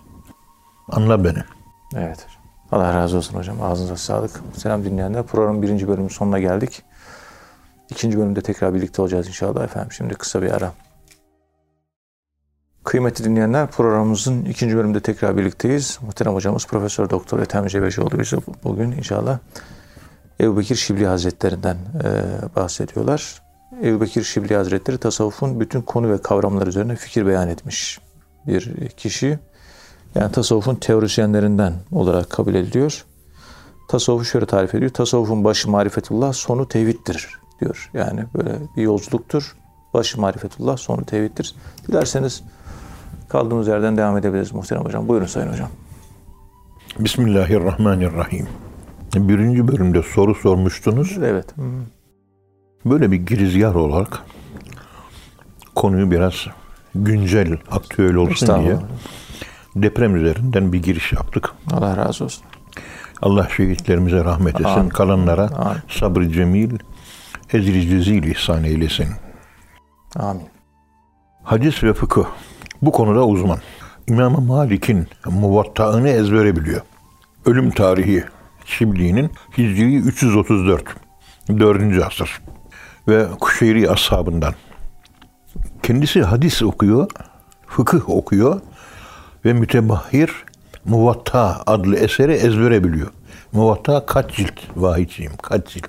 Anla 0.88 1.24
beni. 1.24 1.53
Evet. 1.96 2.26
Allah 2.72 2.94
razı 2.94 3.16
olsun 3.16 3.38
hocam. 3.38 3.62
Ağzınıza 3.62 3.96
sağlık. 3.96 4.40
Selam 4.56 4.84
dinleyenler. 4.84 5.22
Programın 5.22 5.62
birinci 5.62 5.88
bölümünün 5.88 6.08
sonuna 6.08 6.38
geldik. 6.38 6.82
İkinci 7.90 8.18
bölümde 8.18 8.40
tekrar 8.40 8.74
birlikte 8.74 9.02
olacağız 9.02 9.28
inşallah 9.28 9.64
efendim. 9.64 9.92
Şimdi 9.92 10.14
kısa 10.14 10.42
bir 10.42 10.50
ara. 10.50 10.72
Kıymetli 12.84 13.24
dinleyenler 13.24 13.66
programımızın 13.66 14.44
ikinci 14.44 14.76
bölümünde 14.76 15.00
tekrar 15.00 15.36
birlikteyiz. 15.36 15.98
Muhterem 16.02 16.34
hocamız 16.34 16.66
Profesör 16.66 17.10
Doktor 17.10 17.38
Ethem 17.38 17.66
Cebeşoğlu 17.66 18.18
bize 18.18 18.36
bugün 18.64 18.92
inşallah 18.92 19.38
Ebu 20.40 20.58
Bekir 20.58 20.74
Şibli 20.74 21.06
Hazretlerinden 21.06 21.76
e, 21.76 22.10
bahsediyorlar. 22.56 23.42
Ebu 23.82 24.00
Bekir 24.00 24.22
Şibli 24.22 24.56
Hazretleri 24.56 24.98
tasavvufun 24.98 25.60
bütün 25.60 25.82
konu 25.82 26.10
ve 26.12 26.22
kavramlar 26.22 26.66
üzerine 26.66 26.96
fikir 26.96 27.26
beyan 27.26 27.48
etmiş 27.48 28.00
bir 28.46 28.88
kişi. 28.88 29.38
Yani 30.14 30.32
tasavvufun 30.32 30.74
teorisyenlerinden 30.74 31.74
olarak 31.92 32.30
kabul 32.30 32.54
ediliyor. 32.54 33.04
Tasavvufu 33.88 34.24
şöyle 34.24 34.46
tarif 34.46 34.74
ediyor. 34.74 34.90
Tasavvufun 34.90 35.44
başı 35.44 35.70
marifetullah, 35.70 36.32
sonu 36.32 36.68
tevhiddir 36.68 37.28
diyor. 37.60 37.90
Yani 37.94 38.24
böyle 38.34 38.58
bir 38.76 38.82
yolculuktur. 38.82 39.56
Başı 39.94 40.20
marifetullah, 40.20 40.76
sonu 40.76 41.04
tevhiddir. 41.04 41.54
Dilerseniz 41.88 42.42
kaldığımız 43.28 43.68
yerden 43.68 43.96
devam 43.96 44.16
edebiliriz 44.16 44.52
muhterem 44.52 44.84
hocam. 44.84 45.08
Buyurun 45.08 45.26
sayın 45.26 45.52
hocam. 45.52 45.68
Bismillahirrahmanirrahim. 46.98 48.48
Birinci 49.14 49.68
bölümde 49.68 50.02
soru 50.02 50.34
sormuştunuz. 50.34 51.18
Evet. 51.18 51.46
Böyle 52.84 53.10
bir 53.10 53.16
girizgah 53.16 53.76
olarak 53.76 54.22
konuyu 55.74 56.10
biraz 56.10 56.46
güncel, 56.94 57.58
aktüel 57.70 58.14
olsun 58.14 58.64
diye. 58.64 58.76
Deprem 59.76 60.16
üzerinden 60.16 60.72
bir 60.72 60.82
giriş 60.82 61.12
yaptık. 61.12 61.50
Allah 61.72 61.96
razı 61.96 62.24
olsun. 62.24 62.44
Allah 63.22 63.48
şehitlerimize 63.56 64.24
rahmet 64.24 64.54
etsin. 64.54 64.64
Amin. 64.64 64.88
Kalanlara 64.88 65.48
Amin. 65.56 65.78
sabrı 65.88 66.32
cemil, 66.32 66.78
ecri 67.52 67.88
cezil 67.88 68.22
ihsan 68.22 68.64
eylesin. 68.64 69.08
Amin. 70.16 70.46
Hadis 71.42 71.84
ve 71.84 71.92
fıkıh 71.92 72.24
bu 72.82 72.92
konuda 72.92 73.26
uzman. 73.26 73.58
İmam 74.06 74.46
Malik'in 74.46 75.08
muvattağını 75.26 76.08
ezbere 76.08 76.56
biliyor. 76.56 76.80
Ölüm 77.46 77.70
tarihi 77.70 78.24
Şibli'nin 78.64 79.30
Hicri 79.58 79.96
334. 79.96 80.84
4. 81.48 82.04
asır. 82.06 82.42
Ve 83.08 83.26
Kuşeyri 83.40 83.90
ashabından. 83.90 84.54
Kendisi 85.82 86.22
hadis 86.22 86.62
okuyor, 86.62 87.10
fıkıh 87.66 88.10
okuyor 88.10 88.60
ve 89.44 89.52
mütebahhir 89.52 90.30
Muvatta 90.84 91.62
adlı 91.66 91.96
eseri 91.96 92.32
ezbere 92.32 92.84
biliyor. 92.84 93.08
Muvatta 93.52 94.06
kaç 94.06 94.36
cilt? 94.36 94.60
Vahidciyim. 94.76 95.32
Kaç 95.42 95.68
cilt? 95.68 95.88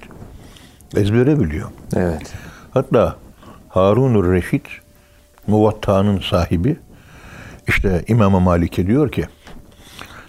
Ezbere 0.95 1.39
biliyor. 1.39 1.69
Evet. 1.95 2.33
Hatta 2.71 3.15
Harunur 3.69 4.33
Reşit 4.33 4.63
Muvatta'nın 5.47 6.19
sahibi 6.19 6.77
işte 7.67 8.03
İmam 8.07 8.41
Malik'e 8.43 8.87
diyor 8.87 9.11
ki 9.11 9.25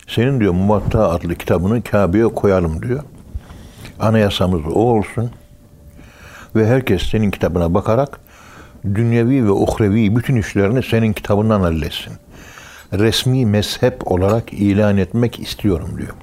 senin 0.08 0.40
diyor 0.40 0.52
Muvatta 0.52 1.10
adlı 1.10 1.34
kitabını 1.34 1.82
Kabe'ye 1.82 2.28
koyalım 2.28 2.82
diyor. 2.82 3.02
Anayasamız 4.00 4.60
o 4.66 4.80
olsun. 4.80 5.30
Ve 6.56 6.66
herkes 6.66 7.02
senin 7.02 7.30
kitabına 7.30 7.74
bakarak 7.74 8.20
dünyevi 8.84 9.44
ve 9.44 9.50
uhrevi 9.50 10.16
bütün 10.16 10.36
işlerini 10.36 10.82
senin 10.82 11.12
kitabından 11.12 11.60
halletsin. 11.60 12.12
Resmi 12.92 13.46
mezhep 13.46 14.12
olarak 14.12 14.52
ilan 14.52 14.96
etmek 14.96 15.40
istiyorum 15.40 15.90
diyor. 15.98 16.14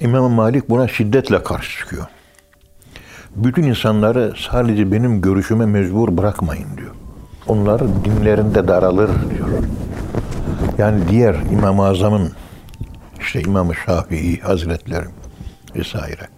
İmam 0.00 0.32
Malik 0.32 0.70
buna 0.70 0.88
şiddetle 0.88 1.42
karşı 1.42 1.78
çıkıyor 1.78 2.06
bütün 3.36 3.62
insanları 3.62 4.32
sadece 4.50 4.92
benim 4.92 5.20
görüşüme 5.20 5.66
mecbur 5.66 6.16
bırakmayın 6.16 6.76
diyor. 6.76 6.94
Onlar 7.48 7.82
dinlerinde 8.04 8.68
daralır 8.68 9.08
diyor. 9.08 9.48
Yani 10.78 11.08
diğer 11.08 11.34
İmam-ı 11.52 11.86
Azam'ın 11.86 12.32
işte 13.20 13.40
İmam-ı 13.40 13.74
Şafii 13.74 14.40
Hazretleri 14.40 15.04
vesaire. 15.76 16.28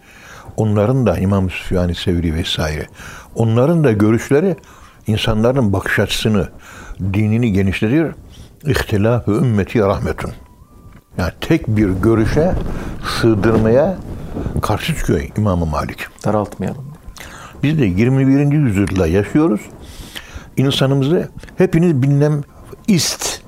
Onların 0.57 1.07
da 1.07 1.19
İmam-ı 1.19 1.51
Süfyan-ı 1.51 1.95
Sevri 1.95 2.35
vesaire. 2.35 2.87
Onların 3.35 3.85
da 3.85 3.93
görüşleri 3.93 4.57
insanların 5.07 5.73
bakış 5.73 5.99
açısını, 5.99 6.49
dinini 7.01 7.53
genişletir. 7.53 8.13
İhtilaf-ı 8.65 9.31
ümmeti 9.31 9.81
rahmetun. 9.81 10.31
Yani 11.19 11.33
tek 11.41 11.69
bir 11.69 11.89
görüşe 11.89 12.53
sığdırmaya 13.21 13.97
karşı 14.63 14.97
çıkıyor 14.97 15.21
İmam-ı 15.37 15.67
Malik. 15.67 16.07
Daraltmayalım. 16.25 16.85
Biz 17.63 17.79
de 17.79 17.85
21. 17.85 18.53
yüzyılda 18.53 19.07
yaşıyoruz. 19.07 19.61
İnsanımızı 20.57 21.31
hepiniz 21.59 22.03
bilmem 22.03 22.43
ist, 22.89 23.41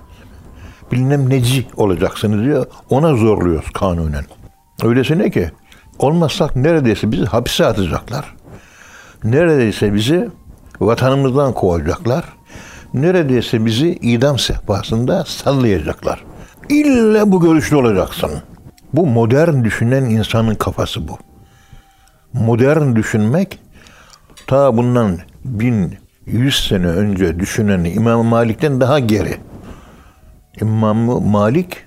bilmem 0.93 1.31
neci 1.31 1.67
olacaksınız 1.77 2.45
diyor. 2.45 2.67
Ona 2.91 3.15
zorluyoruz 3.15 3.71
kanunen. 3.71 4.25
Öylesine 4.83 5.31
ki 5.31 5.51
olmazsak 5.99 6.57
neredeyse 6.57 7.13
bizi 7.13 7.25
hapse 7.25 7.67
atacaklar. 7.67 8.35
Neredeyse 9.25 9.95
bizi 9.95 10.31
vatanımızdan 10.81 11.53
kovacaklar. 11.53 12.25
Neredeyse 12.95 13.67
bizi 13.67 13.89
idam 13.89 14.39
sehpasında 14.39 15.25
sallayacaklar. 15.25 16.25
İlla 16.69 17.33
bu 17.33 17.41
görüşlü 17.41 17.77
olacaksın. 17.77 18.31
Bu 18.93 19.07
modern 19.07 19.65
düşünen 19.65 20.05
insanın 20.05 20.55
kafası 20.55 21.09
bu. 21.09 21.19
Modern 22.33 22.97
düşünmek 22.97 23.59
ta 24.47 24.77
bundan 24.77 25.19
1100 25.45 26.69
sene 26.69 26.87
önce 26.87 27.41
düşünen 27.41 27.85
İmam 27.85 28.27
Malik'ten 28.27 28.81
daha 28.81 28.99
geri. 28.99 29.37
İmam 30.61 30.97
Malik 31.29 31.85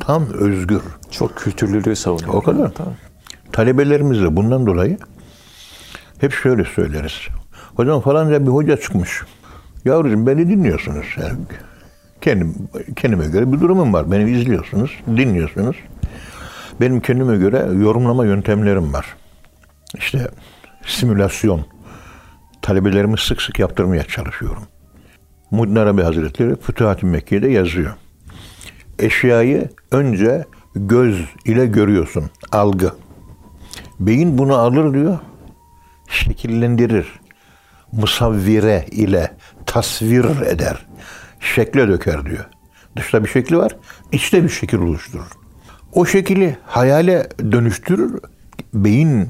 tam 0.00 0.26
özgür. 0.32 0.82
Çok 1.10 1.36
kültürlülüğü 1.36 1.96
savunuyor. 1.96 2.34
O 2.34 2.40
kadar. 2.40 2.74
Tabii. 2.74 2.88
Talebelerimiz 3.52 4.22
de 4.22 4.36
bundan 4.36 4.66
dolayı 4.66 4.98
hep 6.18 6.32
şöyle 6.32 6.64
söyleriz. 6.64 7.12
Hocam 7.76 8.00
falanca 8.00 8.46
bir 8.46 8.50
hoca 8.50 8.76
çıkmış. 8.76 9.22
Yavrucuğum 9.84 10.26
beni 10.26 10.48
dinliyorsunuz. 10.48 11.06
Yani 11.20 11.38
kendim, 12.20 12.54
kendime 12.96 13.26
göre 13.26 13.52
bir 13.52 13.60
durumum 13.60 13.92
var. 13.92 14.10
Beni 14.10 14.30
izliyorsunuz, 14.30 14.90
dinliyorsunuz. 15.06 15.76
Benim 16.80 17.00
kendime 17.00 17.36
göre 17.36 17.68
yorumlama 17.82 18.24
yöntemlerim 18.24 18.92
var. 18.92 19.06
İşte 19.98 20.28
simülasyon. 20.86 21.66
Talebelerimi 22.62 23.18
sık 23.18 23.42
sık 23.42 23.58
yaptırmaya 23.58 24.04
çalışıyorum. 24.04 24.62
Muddin 25.50 25.76
Arabi 25.76 26.02
Hazretleri 26.02 26.56
Fütuhat-ı 26.56 27.06
Mekke'de 27.06 27.48
yazıyor. 27.48 27.94
Eşyayı 28.98 29.68
önce 29.90 30.44
göz 30.74 31.20
ile 31.44 31.66
görüyorsun, 31.66 32.24
algı. 32.52 32.92
Beyin 34.00 34.38
bunu 34.38 34.54
alır 34.54 34.94
diyor, 34.94 35.18
şekillendirir. 36.08 37.06
Musavvire 37.92 38.86
ile 38.90 39.36
tasvir 39.74 40.24
eder. 40.24 40.86
Şekle 41.40 41.88
döker 41.88 42.26
diyor. 42.26 42.44
Dışta 42.96 43.24
bir 43.24 43.28
şekli 43.28 43.58
var, 43.58 43.76
içte 44.12 44.44
bir 44.44 44.48
şekil 44.48 44.78
oluşturur. 44.78 45.30
O 45.92 46.06
şekli 46.06 46.56
hayale 46.66 47.28
dönüştürür. 47.52 48.20
Beyin 48.74 49.28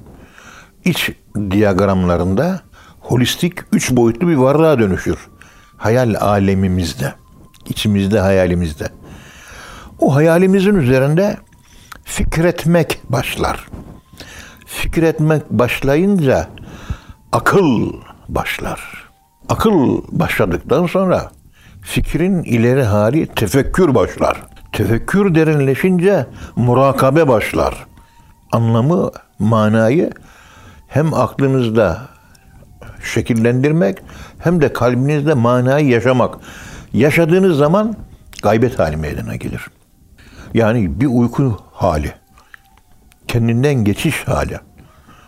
iç 0.85 1.11
diyagramlarında 1.51 2.61
holistik 3.01 3.59
üç 3.73 3.91
boyutlu 3.91 4.29
bir 4.29 4.35
varlığa 4.35 4.79
dönüşür. 4.79 5.19
Hayal 5.77 6.15
alemimizde, 6.21 7.15
içimizde, 7.67 8.21
hayalimizde. 8.21 8.89
O 9.99 10.15
hayalimizin 10.15 10.75
üzerinde 10.75 11.37
fikretmek 12.05 13.01
başlar. 13.09 13.69
Fikretmek 14.67 15.51
başlayınca 15.51 16.49
akıl 17.33 17.93
başlar. 18.29 19.04
Akıl 19.49 20.03
başladıktan 20.09 20.87
sonra 20.87 21.31
fikrin 21.83 22.43
ileri 22.43 22.83
hali 22.83 23.27
tefekkür 23.27 23.95
başlar. 23.95 24.43
Tefekkür 24.73 25.35
derinleşince 25.35 26.27
murakabe 26.57 27.29
başlar. 27.29 27.87
Anlamı, 28.53 29.11
manayı 29.39 30.11
hem 30.89 31.15
aklınızda 31.15 32.09
şekillendirmek 33.03 33.99
hem 34.39 34.61
de 34.61 34.73
kalbinizde 34.73 35.35
manayı 35.35 35.89
yaşamak. 35.89 36.39
Yaşadığınız 36.93 37.57
zaman 37.57 37.97
gaybet 38.43 38.79
hali 38.79 38.97
meydana 38.97 39.37
gelir. 39.37 39.67
Yani 40.55 41.01
bir 41.01 41.07
uyku 41.07 41.59
hali. 41.73 42.13
Kendinden 43.29 43.75
geçiş 43.75 44.29
hali. 44.29 44.59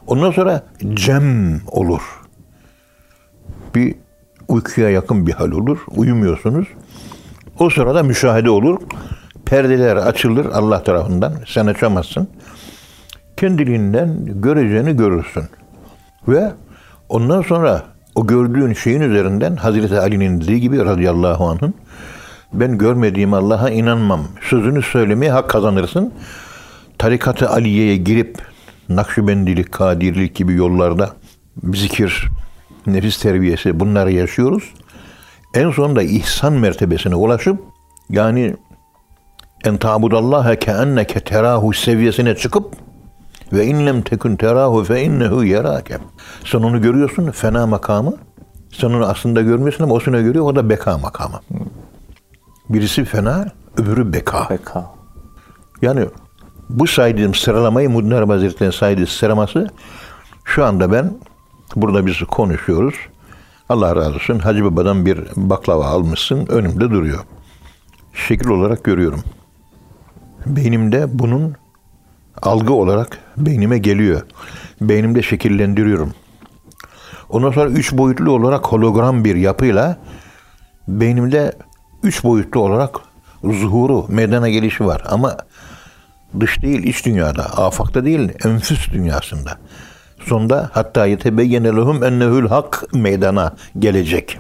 Ondan 0.06 0.30
sonra 0.30 0.66
cem 0.94 1.60
olur. 1.66 2.02
Bir 3.74 3.94
uykuya 4.48 4.90
yakın 4.90 5.26
bir 5.26 5.32
hal 5.32 5.52
olur. 5.52 5.78
Uyumuyorsunuz. 5.96 6.68
O 7.58 7.70
sırada 7.70 8.02
müşahede 8.02 8.50
olur. 8.50 8.80
Perdeler 9.44 9.96
açılır 9.96 10.46
Allah 10.46 10.82
tarafından. 10.82 11.34
Sen 11.46 11.66
açamazsın. 11.66 12.28
Kendiliğinden 13.36 14.40
göreceğini 14.42 14.96
görürsün. 14.96 15.44
Ve 16.28 16.52
ondan 17.08 17.42
sonra 17.42 17.82
o 18.14 18.26
gördüğün 18.26 18.72
şeyin 18.72 19.00
üzerinden 19.00 19.56
Hazreti 19.56 19.98
Ali'nin 20.00 20.40
dediği 20.40 20.60
gibi 20.60 20.84
radıyallahu 20.84 21.44
anh'ın 21.44 21.74
ben 22.52 22.78
görmediğim 22.78 23.34
Allah'a 23.34 23.70
inanmam. 23.70 24.20
Sözünü 24.42 24.82
söylemeye 24.82 25.32
hak 25.32 25.50
kazanırsın. 25.50 26.12
Tarikat-ı 26.98 27.50
Aliye'ye 27.50 27.96
girip 27.96 28.38
Nakşibendilik, 28.88 29.72
Kadirlik 29.72 30.34
gibi 30.34 30.54
yollarda 30.54 31.10
zikir, 31.74 32.28
nefis 32.86 33.18
terbiyesi 33.18 33.80
bunları 33.80 34.12
yaşıyoruz. 34.12 34.74
En 35.54 35.70
sonunda 35.70 36.02
ihsan 36.02 36.52
mertebesine 36.52 37.14
ulaşıp 37.14 37.60
yani 38.10 38.56
en 39.64 39.76
tabudallaha 39.76 40.56
ke 40.56 40.70
enneke 40.70 41.20
terahu 41.20 41.72
seviyesine 41.72 42.34
çıkıp 42.34 42.74
ve 43.52 43.66
inlem 43.66 44.02
tekun 44.02 44.36
terahu 44.36 44.84
fe 44.84 45.02
innehu 45.02 45.44
yerake. 45.44 45.98
Sen 46.44 46.58
onu 46.58 46.82
görüyorsun 46.82 47.30
fena 47.30 47.66
makamı. 47.66 48.14
Sen 48.72 48.88
onu 48.88 49.06
aslında 49.06 49.42
görmüyorsun 49.42 49.84
ama 49.84 49.94
o 49.94 50.00
seni 50.00 50.22
görüyor 50.22 50.44
o 50.44 50.56
da 50.56 50.70
beka 50.70 50.98
makamı. 50.98 51.40
Birisi 52.68 53.04
fena, 53.04 53.48
öbürü 53.76 54.12
beka. 54.12 54.46
Beka. 54.50 54.90
Yani 55.82 56.06
bu 56.68 56.86
saydığım 56.86 57.34
sıralamayı 57.34 57.90
Muddin 57.90 58.10
Hazretleri'nin 58.10 58.70
saydığı 58.70 59.06
sıralaması 59.06 59.68
şu 60.44 60.64
anda 60.64 60.92
ben 60.92 61.12
burada 61.76 62.06
biz 62.06 62.18
konuşuyoruz. 62.18 62.94
Allah 63.68 63.96
razı 63.96 64.14
olsun 64.14 64.38
Hacı 64.38 64.64
Baba'dan 64.64 65.06
bir 65.06 65.20
baklava 65.36 65.86
almışsın 65.86 66.46
önümde 66.46 66.90
duruyor. 66.90 67.24
Şekil 68.14 68.48
olarak 68.48 68.84
görüyorum. 68.84 69.20
Beynimde 70.46 71.18
bunun 71.18 71.56
algı 72.42 72.72
olarak 72.72 73.18
beynime 73.36 73.78
geliyor. 73.78 74.22
Beynimde 74.80 75.22
şekillendiriyorum. 75.22 76.14
Ondan 77.28 77.50
sonra 77.50 77.70
üç 77.70 77.92
boyutlu 77.92 78.30
olarak 78.30 78.66
hologram 78.66 79.24
bir 79.24 79.36
yapıyla 79.36 79.98
beynimde 80.88 81.52
üç 82.02 82.24
boyutlu 82.24 82.60
olarak 82.60 82.96
zuhuru, 83.44 84.06
meydana 84.08 84.48
gelişi 84.48 84.86
var. 84.86 85.02
Ama 85.08 85.36
dış 86.40 86.62
değil, 86.62 86.82
iç 86.82 87.06
dünyada, 87.06 87.44
afakta 87.44 88.04
değil, 88.04 88.32
enfüs 88.44 88.92
dünyasında. 88.92 89.58
Sonunda 90.28 90.70
hatta 90.72 91.06
yetebeyyene 91.06 91.68
lehum 91.68 92.04
ennehül 92.04 92.48
hak 92.48 92.94
meydana 92.94 93.54
gelecek. 93.78 94.38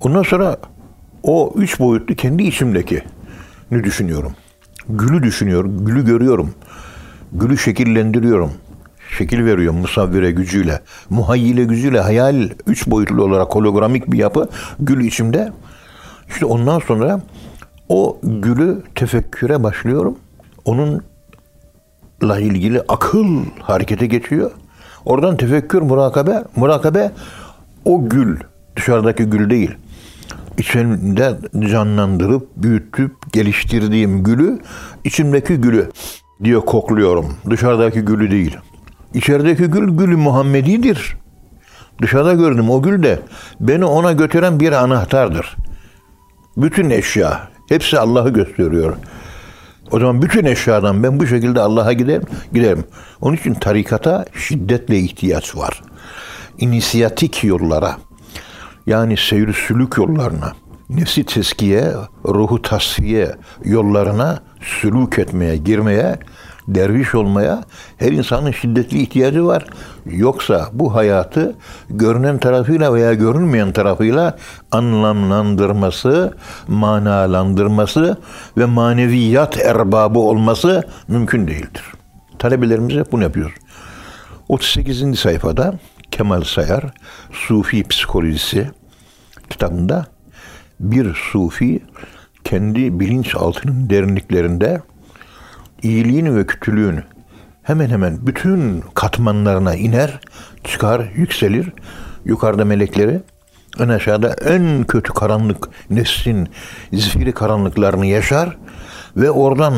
Ondan 0.00 0.22
sonra 0.22 0.56
o 1.22 1.52
üç 1.56 1.80
boyutlu 1.80 2.14
kendi 2.14 2.42
içimdeki 2.42 3.02
ne 3.70 3.84
düşünüyorum. 3.84 4.32
Gülü 4.88 5.22
düşünüyorum, 5.22 5.84
gülü 5.84 6.04
görüyorum. 6.04 6.54
Gülü 7.32 7.58
şekillendiriyorum. 7.58 8.52
Şekil 9.18 9.44
veriyorum 9.44 9.80
musavvire 9.80 10.30
gücüyle. 10.30 10.80
Muhayyile 11.10 11.64
gücüyle 11.64 12.00
hayal 12.00 12.48
üç 12.66 12.86
boyutlu 12.86 13.24
olarak 13.24 13.54
hologramik 13.54 14.12
bir 14.12 14.18
yapı 14.18 14.48
gül 14.80 15.04
içimde. 15.04 15.52
İşte 16.28 16.46
ondan 16.46 16.78
sonra 16.78 17.20
o 17.88 18.18
gülü 18.22 18.82
tefekküre 18.94 19.62
başlıyorum. 19.62 20.18
Onunla 22.22 22.40
ilgili 22.40 22.82
akıl 22.88 23.44
harekete 23.60 24.06
geçiyor. 24.06 24.50
Oradan 25.04 25.36
tefekkür, 25.36 25.82
murakabe, 25.82 26.44
murakabe 26.56 27.12
o 27.84 28.08
gül, 28.08 28.36
dışarıdaki 28.76 29.24
gül 29.24 29.50
değil. 29.50 29.70
İçimde 30.58 31.36
canlandırıp, 31.70 32.48
büyütüp, 32.56 33.32
geliştirdiğim 33.32 34.24
gülü, 34.24 34.58
içimdeki 35.04 35.56
gülü 35.56 35.90
diye 36.44 36.60
kokluyorum. 36.60 37.36
Dışarıdaki 37.50 38.00
gülü 38.00 38.30
değil. 38.30 38.56
İçerideki 39.14 39.66
gül, 39.66 39.96
gülü 39.98 40.16
Muhammedidir. 40.16 41.16
Dışarıda 42.02 42.32
gördüm 42.32 42.70
o 42.70 42.82
gül 42.82 43.02
de 43.02 43.20
beni 43.60 43.84
ona 43.84 44.12
götüren 44.12 44.60
bir 44.60 44.72
anahtardır. 44.72 45.56
Bütün 46.56 46.90
eşya, 46.90 47.48
hepsi 47.68 47.98
Allah'ı 47.98 48.30
gösteriyor. 48.30 48.96
O 49.92 49.98
zaman 49.98 50.22
bütün 50.22 50.44
eşyadan 50.44 51.02
ben 51.02 51.20
bu 51.20 51.26
şekilde 51.26 51.60
Allah'a 51.60 51.92
giderim, 51.92 52.22
giderim. 52.52 52.84
Onun 53.20 53.36
için 53.36 53.54
tarikata 53.54 54.24
şiddetle 54.34 54.98
ihtiyaç 54.98 55.56
var. 55.56 55.82
İnisiyatik 56.58 57.44
yollara, 57.44 57.96
yani 58.86 59.16
seyir 59.16 59.52
sülük 59.52 59.96
yollarına, 59.96 60.52
nefsi 60.90 61.24
teskiye, 61.24 61.92
ruhu 62.24 62.62
tasfiye 62.62 63.34
yollarına 63.64 64.42
sülük 64.60 65.18
etmeye, 65.18 65.56
girmeye, 65.56 66.18
derviş 66.68 67.14
olmaya 67.14 67.64
her 67.96 68.12
insanın 68.12 68.50
şiddetli 68.50 69.02
ihtiyacı 69.02 69.46
var. 69.46 69.66
Yoksa 70.06 70.68
bu 70.72 70.94
hayatı 70.94 71.54
görünen 71.90 72.38
tarafıyla 72.38 72.94
veya 72.94 73.14
görünmeyen 73.14 73.72
tarafıyla 73.72 74.36
anlamlandırması, 74.72 76.36
manalandırması 76.68 78.16
ve 78.56 78.64
maneviyat 78.64 79.58
erbabı 79.58 80.18
olması 80.18 80.82
mümkün 81.08 81.46
değildir. 81.46 81.84
Talebelerimize 82.38 83.04
bunu 83.12 83.22
yapıyoruz. 83.22 83.54
38. 84.48 85.18
sayfada 85.18 85.74
Kemal 86.10 86.42
Sayar 86.42 86.84
Sufi 87.32 87.84
Psikolojisi 87.88 88.70
kitabında 89.50 90.06
bir 90.80 91.14
sufi 91.32 91.82
kendi 92.44 93.00
bilinçaltının 93.00 93.90
derinliklerinde 93.90 94.80
iyiliğin 95.86 96.36
ve 96.36 96.46
kötülüğün 96.46 97.00
hemen 97.62 97.90
hemen 97.90 98.26
bütün 98.26 98.84
katmanlarına 98.94 99.74
iner, 99.74 100.20
çıkar, 100.64 101.10
yükselir. 101.16 101.72
Yukarıda 102.24 102.64
melekleri, 102.64 103.20
en 103.80 103.88
aşağıda 103.88 104.32
en 104.32 104.84
kötü 104.84 105.12
karanlık 105.12 105.68
neslin 105.90 106.48
zifiri 106.92 107.32
karanlıklarını 107.32 108.06
yaşar 108.06 108.56
ve 109.16 109.30
oradan 109.30 109.74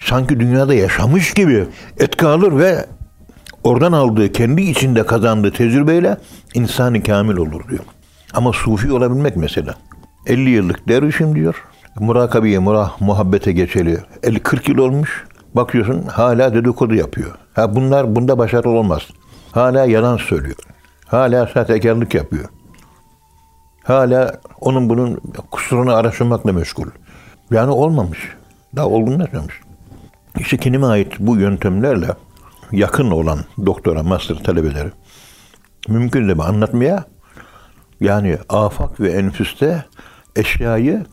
sanki 0.00 0.40
dünyada 0.40 0.74
yaşamış 0.74 1.34
gibi 1.34 1.66
etki 1.98 2.26
alır 2.26 2.58
ve 2.58 2.86
oradan 3.64 3.92
aldığı, 3.92 4.32
kendi 4.32 4.62
içinde 4.62 5.06
kazandığı 5.06 5.52
tecrübeyle 5.52 6.16
insanı 6.54 7.02
kamil 7.02 7.36
olur 7.36 7.68
diyor. 7.68 7.84
Ama 8.34 8.52
sufi 8.52 8.92
olabilmek 8.92 9.36
mesela. 9.36 9.74
50 10.26 10.50
yıllık 10.50 10.88
dervişim 10.88 11.34
diyor. 11.34 11.64
Murakabeye, 12.00 12.58
murah, 12.58 13.00
muhabbete 13.00 13.52
geçeli 13.52 13.98
50-40 14.22 14.70
yıl 14.70 14.78
olmuş. 14.78 15.26
Bakıyorsun 15.54 16.02
hala 16.02 16.54
dedikodu 16.54 16.94
yapıyor. 16.94 17.30
Ha 17.54 17.74
bunlar 17.74 18.16
bunda 18.16 18.38
başarılı 18.38 18.72
olmaz. 18.72 19.02
Hala 19.52 19.84
yalan 19.84 20.16
söylüyor. 20.16 20.56
Hala 21.06 21.46
sahtekarlık 21.46 22.14
yapıyor. 22.14 22.44
Hala 23.84 24.40
onun 24.60 24.88
bunun 24.88 25.20
kusurunu 25.50 25.94
araştırmakla 25.94 26.52
meşgul. 26.52 26.86
Yani 27.50 27.70
olmamış. 27.70 28.18
Daha 28.76 28.86
olgunlaşmamış. 28.86 29.60
İşte 30.38 30.56
kendime 30.56 30.86
ait 30.86 31.12
bu 31.18 31.36
yöntemlerle 31.36 32.08
yakın 32.72 33.10
olan 33.10 33.38
doktora, 33.66 34.02
master 34.02 34.36
talebeleri 34.36 34.90
mümkün 35.88 36.28
de 36.28 36.42
anlatmaya 36.42 37.04
yani 38.00 38.38
afak 38.48 39.00
ve 39.00 39.10
enfüste 39.10 39.84
eşyayı 40.36 41.06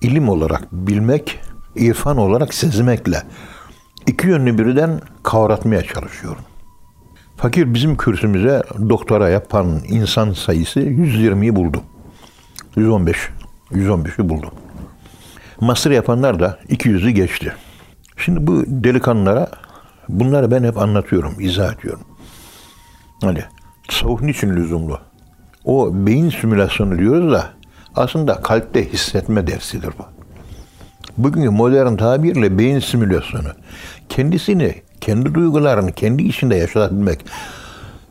ilim 0.00 0.28
olarak 0.28 0.72
bilmek, 0.72 1.40
irfan 1.76 2.16
olarak 2.16 2.54
sezmekle 2.54 3.22
iki 4.06 4.28
yönlü 4.28 4.58
birden 4.58 5.00
kavratmaya 5.22 5.82
çalışıyorum. 5.82 6.42
Fakir 7.36 7.74
bizim 7.74 7.96
kürsümüze 7.96 8.62
doktora 8.88 9.28
yapan 9.28 9.80
insan 9.88 10.32
sayısı 10.32 10.80
120'yi 10.80 11.56
buldu. 11.56 11.82
115. 12.76 13.16
115'i 13.72 14.28
buldu. 14.28 14.52
Master 15.60 15.90
yapanlar 15.90 16.40
da 16.40 16.58
200'ü 16.68 17.10
geçti. 17.10 17.52
Şimdi 18.16 18.46
bu 18.46 18.64
delikanlılara 18.66 19.48
bunları 20.08 20.50
ben 20.50 20.64
hep 20.64 20.78
anlatıyorum, 20.78 21.34
izah 21.40 21.74
ediyorum. 21.74 22.04
Hani 23.20 23.40
tasavvuf 23.88 24.22
niçin 24.22 24.56
lüzumlu? 24.56 24.98
O 25.64 25.90
beyin 26.06 26.30
simülasyonu 26.30 26.98
diyoruz 26.98 27.32
da 27.32 27.50
aslında 27.96 28.34
kalpte 28.34 28.92
hissetme 28.92 29.46
dersidir 29.46 29.90
bu. 29.98 30.04
Bugünkü 31.18 31.50
modern 31.50 31.96
tabirle 31.96 32.58
beyin 32.58 32.78
simülasyonu. 32.78 33.48
Kendisini, 34.08 34.74
kendi 35.00 35.34
duygularını 35.34 35.92
kendi 35.92 36.22
içinde 36.22 36.56
yaşatabilmek. 36.56 37.24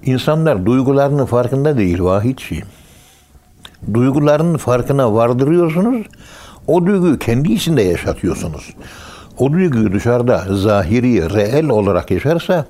İnsanlar 0.03 0.65
duygularının 0.65 1.25
farkında 1.25 1.77
değil 1.77 2.01
vahidçiyim. 2.01 2.65
Duygularının 3.93 4.57
farkına 4.57 5.13
vardırıyorsunuz. 5.13 6.07
O 6.67 6.85
duyguyu 6.85 7.19
kendi 7.19 7.51
içinde 7.51 7.81
yaşatıyorsunuz. 7.81 8.73
O 9.37 9.51
duyguyu 9.51 9.93
dışarıda 9.93 10.45
zahiri, 10.49 11.33
reel 11.33 11.69
olarak 11.69 12.11
yaşarsa 12.11 12.65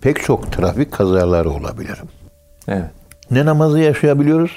pek 0.00 0.22
çok 0.22 0.52
trafik 0.52 0.92
kazaları 0.92 1.50
olabilir. 1.50 1.98
Evet. 2.68 2.90
Ne 3.30 3.44
namazı 3.44 3.78
yaşayabiliyoruz, 3.78 4.50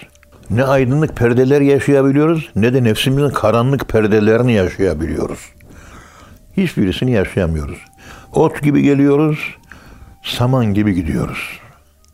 ne 0.53 0.63
aydınlık 0.63 1.15
perdeler 1.15 1.61
yaşayabiliyoruz, 1.61 2.49
ne 2.55 2.73
de 2.73 2.83
nefsimizin 2.83 3.29
karanlık 3.29 3.89
perdelerini 3.89 4.53
yaşayabiliyoruz. 4.53 5.39
Hiçbirisini 6.57 7.11
yaşayamıyoruz. 7.11 7.77
Ot 8.33 8.61
gibi 8.61 8.81
geliyoruz, 8.81 9.57
saman 10.23 10.73
gibi 10.73 10.93
gidiyoruz. 10.93 11.59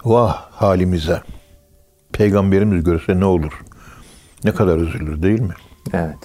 Vah 0.05 0.51
halimize. 0.51 1.21
Peygamberimiz 2.11 2.83
görse 2.83 3.19
ne 3.19 3.25
olur? 3.25 3.61
Ne 4.43 4.51
kadar 4.51 4.77
üzülür 4.77 5.21
değil 5.21 5.39
mi? 5.39 5.53
Evet. 5.93 6.17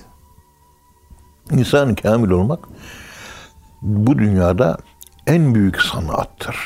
İnsan 1.50 1.94
kamil 1.94 2.30
olmak 2.30 2.68
bu 3.82 4.18
dünyada 4.18 4.78
en 5.26 5.54
büyük 5.54 5.82
sanattır. 5.82 6.56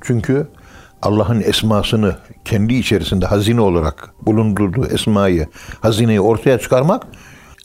Çünkü 0.00 0.48
Allah'ın 1.02 1.40
esmasını 1.40 2.16
kendi 2.44 2.74
içerisinde 2.74 3.26
hazine 3.26 3.60
olarak 3.60 4.14
bulundurduğu 4.26 4.86
esmayı, 4.86 5.46
hazineyi 5.80 6.20
ortaya 6.20 6.58
çıkarmak 6.58 7.06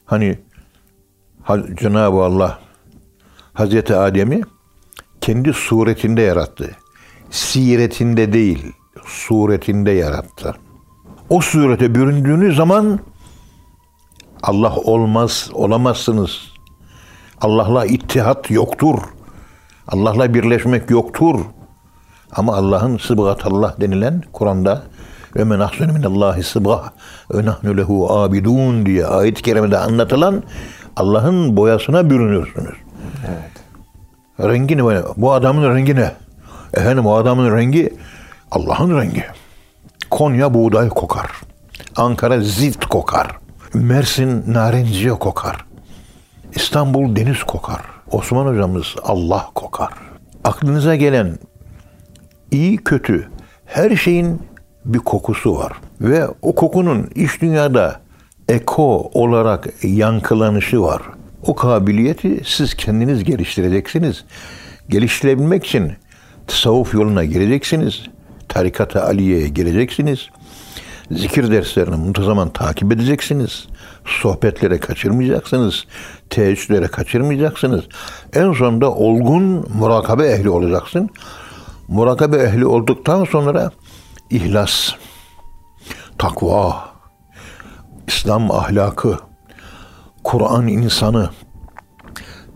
hani 0.05 0.39
Ha- 1.45 1.75
Cenab-ı 1.75 2.17
Allah 2.23 2.59
Hazreti 3.53 3.95
Adem'i 3.95 4.41
kendi 5.21 5.53
suretinde 5.53 6.21
yarattı. 6.21 6.71
Siretinde 7.29 8.33
değil, 8.33 8.71
suretinde 9.05 9.91
yarattı. 9.91 10.55
O 11.29 11.41
surete 11.41 11.95
büründüğünüz 11.95 12.55
zaman 12.55 12.99
Allah 14.43 14.75
olmaz, 14.75 15.49
olamazsınız. 15.53 16.51
Allah'la 17.41 17.85
ittihat 17.85 18.51
yoktur. 18.51 18.99
Allah'la 19.87 20.33
birleşmek 20.33 20.89
yoktur. 20.89 21.39
Ama 22.35 22.55
Allah'ın 22.55 22.97
sıbgatallah 22.97 23.79
denilen 23.81 24.23
Kur'an'da 24.33 24.81
ve 25.35 25.43
men 25.43 25.59
ahsenu 25.59 25.93
minallahi 25.93 26.43
sıbgah 26.43 26.89
ve 27.33 27.45
nahnu 27.45 27.77
lehu 27.77 28.13
abidun 28.19 28.85
diye 28.85 29.05
ayet-i 29.05 29.41
kerimede 29.41 29.77
anlatılan 29.77 30.43
Allah'ın 30.95 31.57
boyasına 31.57 32.09
bürünürsünüz. 32.09 32.75
Rengi 34.39 34.77
ne? 34.77 35.01
Bu 35.17 35.33
adamın 35.33 35.75
rengi 35.75 35.95
ne? 35.95 36.11
Efendim 36.73 37.05
o 37.05 37.15
adamın 37.15 37.57
rengi 37.57 37.93
Allah'ın 38.51 38.97
rengi. 38.97 39.23
Konya 40.09 40.53
buğday 40.53 40.89
kokar. 40.89 41.31
Ankara 41.95 42.39
zift 42.39 42.85
kokar. 42.85 43.27
Mersin 43.73 44.43
narenciye 44.47 45.13
kokar. 45.13 45.65
İstanbul 46.55 47.15
deniz 47.15 47.43
kokar. 47.43 47.81
Osman 48.11 48.45
hocamız 48.45 48.95
Allah 49.03 49.45
kokar. 49.55 49.89
Aklınıza 50.43 50.95
gelen 50.95 51.37
iyi 52.51 52.77
kötü 52.77 53.27
her 53.65 53.95
şeyin 53.95 54.39
bir 54.85 54.99
kokusu 54.99 55.55
var. 55.55 55.73
Ve 56.01 56.27
o 56.41 56.55
kokunun 56.55 57.09
iç 57.15 57.41
dünyada 57.41 58.01
eko 58.49 59.11
olarak 59.13 59.67
yankılanışı 59.83 60.81
var. 60.81 61.01
O 61.43 61.55
kabiliyeti 61.55 62.41
siz 62.45 62.73
kendiniz 62.73 63.23
geliştireceksiniz. 63.23 64.25
Geliştirebilmek 64.89 65.65
için 65.65 65.93
tasavvuf 66.47 66.93
yoluna 66.93 67.25
gireceksiniz. 67.25 68.01
Tarikat-ı 68.49 69.03
Aliye'ye 69.03 69.47
gireceksiniz. 69.47 70.29
Zikir 71.11 71.51
derslerini 71.51 71.95
muntazaman 71.95 72.49
takip 72.49 72.91
edeceksiniz. 72.91 73.67
Sohbetlere 74.05 74.79
kaçırmayacaksınız. 74.79 75.85
Teheccüdlere 76.29 76.87
kaçırmayacaksınız. 76.87 77.83
En 78.33 78.53
sonunda 78.53 78.91
olgun 78.91 79.67
murakabe 79.73 80.27
ehli 80.27 80.49
olacaksın. 80.49 81.09
Murakabe 81.87 82.37
ehli 82.37 82.65
olduktan 82.65 83.23
sonra 83.23 83.71
ihlas, 84.29 84.91
takva, 86.17 86.89
İslam 88.07 88.51
ahlakı, 88.51 89.17
Kur'an 90.23 90.67
insanı, 90.67 91.29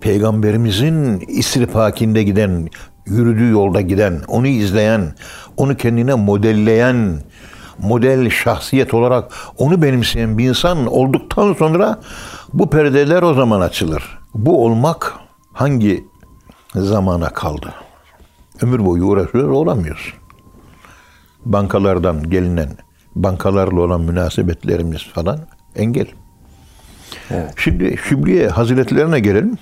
Peygamberimizin 0.01 1.19
isrifakinde 1.19 2.23
giden, 2.23 2.67
yürüdüğü 3.05 3.51
yolda 3.51 3.81
giden, 3.81 4.21
onu 4.27 4.47
izleyen, 4.47 5.13
onu 5.57 5.77
kendine 5.77 6.13
modelleyen, 6.13 7.21
model 7.79 8.29
şahsiyet 8.29 8.93
olarak 8.93 9.31
onu 9.57 9.81
benimseyen 9.81 10.37
bir 10.37 10.49
insan 10.49 10.85
olduktan 10.87 11.53
sonra 11.53 11.99
bu 12.53 12.69
perdeler 12.69 13.23
o 13.23 13.33
zaman 13.33 13.61
açılır. 13.61 14.19
Bu 14.33 14.65
olmak 14.65 15.13
hangi 15.53 16.03
zamana 16.75 17.29
kaldı? 17.29 17.73
Ömür 18.61 18.85
boyu 18.85 19.03
uğraşıyor 19.03 19.49
olamıyoruz. 19.49 20.13
Bankalardan 21.45 22.29
gelinen, 22.29 22.69
bankalarla 23.15 23.81
olan 23.81 24.01
münasebetlerimiz 24.01 25.07
falan 25.13 25.39
engel. 25.75 26.07
Evet. 27.31 27.53
Şimdi 27.57 27.97
Şibliye 28.09 28.47
Hazretlerine 28.47 29.19
gelelim. 29.19 29.57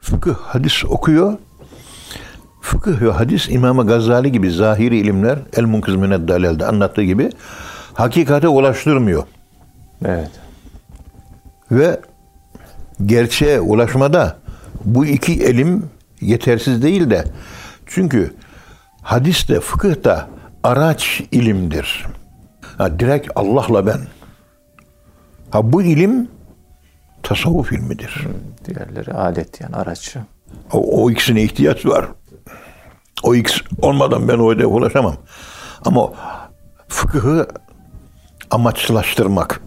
Fıkıh, 0.00 0.34
hadis 0.34 0.84
okuyor. 0.84 1.38
Fıkıh 2.60 3.02
ve 3.02 3.10
hadis 3.10 3.48
İmam 3.48 3.86
Gazali 3.86 4.32
gibi 4.32 4.50
zahiri 4.50 4.96
ilimler 4.96 5.38
El 5.56 5.64
Munkız 5.64 5.96
Mined 5.96 6.28
Dalel'de 6.28 6.66
anlattığı 6.66 7.02
gibi 7.02 7.30
hakikate 7.94 8.48
ulaştırmıyor. 8.48 9.22
Evet. 10.04 10.30
Ve 11.70 12.00
gerçeğe 13.06 13.60
ulaşmada 13.60 14.36
bu 14.84 15.06
iki 15.06 15.42
elim 15.42 15.90
yetersiz 16.20 16.82
değil 16.82 17.10
de 17.10 17.24
çünkü 17.86 18.34
hadis 19.02 19.48
de 19.48 19.60
fıkıh 19.60 20.04
da 20.04 20.28
araç 20.64 21.22
ilimdir. 21.32 22.06
Ha, 22.78 22.98
direkt 22.98 23.30
Allah'la 23.34 23.86
ben. 23.86 24.00
Ha 25.50 25.72
bu 25.72 25.82
ilim 25.82 26.28
tasavvuf 27.22 27.72
ilmidir. 27.72 28.26
Diğerleri 28.64 29.12
alet 29.12 29.60
yani 29.60 29.76
araç. 29.76 30.16
O, 30.72 31.02
o 31.02 31.10
ikisine 31.10 31.42
ihtiyaç 31.42 31.86
var. 31.86 32.06
O 33.22 33.34
ikisi 33.34 33.60
olmadan 33.82 34.28
ben 34.28 34.38
o 34.38 34.52
hedefe 34.52 34.66
ulaşamam. 34.66 35.16
Ama 35.84 36.12
fıkıhı 36.88 37.48
amaçlaştırmak, 38.50 39.62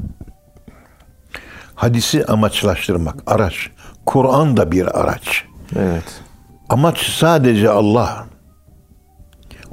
hadisi 1.76 2.26
amaçlaştırmak, 2.26 3.24
araç. 3.28 3.70
Kur'an 4.06 4.58
da 4.58 4.72
bir 4.72 5.00
araç. 5.00 5.46
Evet. 5.76 6.22
Amaç 6.70 6.98
sadece 7.00 7.70
Allah. 7.70 8.25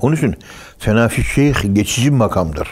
Onun 0.03 0.17
için 0.17 0.37
fenafi 0.79 1.25
şeyh 1.25 1.75
geçici 1.75 2.11
makamdır. 2.11 2.69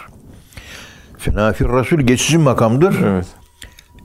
Fenafi 1.18 1.64
Resul 1.64 2.00
geçici 2.00 2.38
makamdır. 2.38 2.96
Evet. 3.04 3.26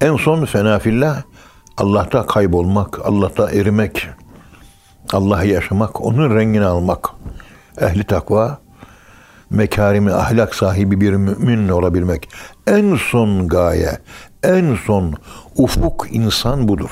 En 0.02 0.16
son 0.16 0.46
fenafillah 0.46 1.24
Allah'ta 1.78 2.26
kaybolmak, 2.26 3.06
Allah'ta 3.06 3.52
erimek, 3.52 4.08
Allah'ı 5.14 5.48
yaşamak, 5.48 6.02
onun 6.02 6.36
rengini 6.36 6.66
almak. 6.66 7.10
Ehli 7.82 8.04
takva, 8.04 8.60
mekarimi 9.50 10.14
ahlak 10.14 10.56
sahibi 10.56 11.02
bir 11.02 11.14
mümin 11.14 11.70
olabilmek. 11.70 12.30
En 12.68 12.96
son 12.96 13.48
gaye, 13.48 14.00
en 14.44 14.78
son 14.86 15.14
ufuk 15.56 16.08
insan 16.12 16.68
budur. 16.68 16.92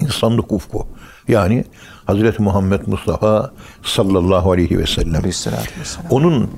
İnsanlık 0.00 0.52
ufku. 0.52 0.86
Yani 1.28 1.64
Hazreti 2.06 2.42
Muhammed 2.42 2.86
Mustafa 2.86 3.52
sallallahu 3.82 4.52
aleyhi 4.52 4.78
ve 4.78 4.86
sellem. 4.86 5.22
Onun 6.10 6.50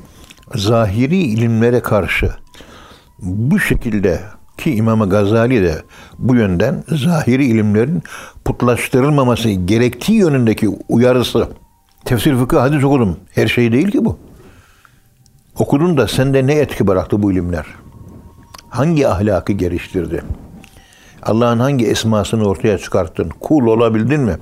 zahiri 0.54 1.16
ilimlere 1.16 1.80
karşı 1.80 2.30
bu 3.18 3.58
şekilde 3.58 4.20
ki 4.58 4.74
İmam 4.74 5.10
Gazali 5.10 5.62
de 5.62 5.82
bu 6.18 6.34
yönden 6.34 6.84
zahiri 6.88 7.44
ilimlerin 7.46 8.02
putlaştırılmaması 8.44 9.50
gerektiği 9.50 10.12
yönündeki 10.18 10.68
uyarısı. 10.88 11.48
Tefsir, 12.04 12.34
fıkıh, 12.36 12.60
hadis 12.60 12.84
okudum. 12.84 13.16
Her 13.34 13.46
şey 13.46 13.72
değil 13.72 13.90
ki 13.90 14.04
bu. 14.04 14.18
Okudun 15.58 15.96
da 15.96 16.08
sende 16.08 16.46
ne 16.46 16.54
etki 16.54 16.86
bıraktı 16.86 17.22
bu 17.22 17.32
ilimler? 17.32 17.66
Hangi 18.68 19.08
ahlakı 19.08 19.52
geliştirdi? 19.52 20.22
Allah'ın 21.22 21.58
hangi 21.58 21.86
esmasını 21.86 22.44
ortaya 22.44 22.78
çıkarttın? 22.78 23.30
Kul 23.40 23.66
olabildin 23.66 24.20
mi? 24.20 24.36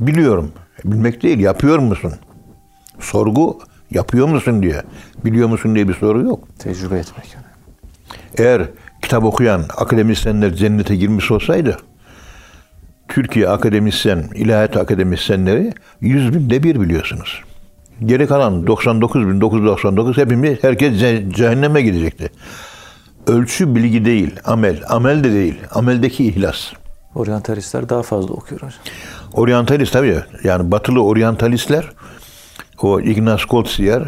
Biliyorum. 0.00 0.52
Bilmek 0.84 1.22
değil, 1.22 1.38
yapıyor 1.38 1.78
musun? 1.78 2.12
Sorgu 3.00 3.58
yapıyor 3.90 4.28
musun 4.28 4.62
diye. 4.62 4.82
Biliyor 5.24 5.48
musun 5.48 5.74
diye 5.74 5.88
bir 5.88 5.94
soru 5.94 6.22
yok. 6.22 6.48
Tecrübe 6.58 6.98
etmek. 6.98 7.34
Yani. 7.34 7.46
Eğer 8.38 8.62
kitap 9.02 9.24
okuyan 9.24 9.64
akademisyenler 9.76 10.54
cennete 10.54 10.96
girmiş 10.96 11.30
olsaydı 11.30 11.76
Türkiye 13.08 13.48
akademisyen, 13.48 14.24
ilahiyat 14.34 14.76
akademisyenleri 14.76 15.72
100 16.00 16.34
binde 16.34 16.62
bir 16.62 16.80
biliyorsunuz. 16.80 17.42
Geri 18.04 18.26
kalan 18.26 18.64
99.999 18.64 20.16
hepimiz 20.16 20.64
herkes 20.64 20.94
ce- 21.02 21.32
cehenneme 21.34 21.82
gidecekti. 21.82 22.30
Ölçü 23.26 23.74
bilgi 23.74 24.04
değil, 24.04 24.30
amel. 24.44 24.82
Amel 24.88 25.24
de 25.24 25.32
değil. 25.32 25.54
Ameldeki 25.70 26.24
ihlas. 26.26 26.72
Oryantalistler 27.16 27.88
daha 27.88 28.02
fazla 28.02 28.34
okuyor 28.34 28.60
hocam. 28.60 28.80
Oryantalist 29.32 29.92
tabii. 29.92 30.20
Yani 30.44 30.70
batılı 30.70 31.04
oryantalistler 31.04 31.90
o 32.82 33.00
Ignaz 33.00 33.44
Koltsiyer 33.44 34.02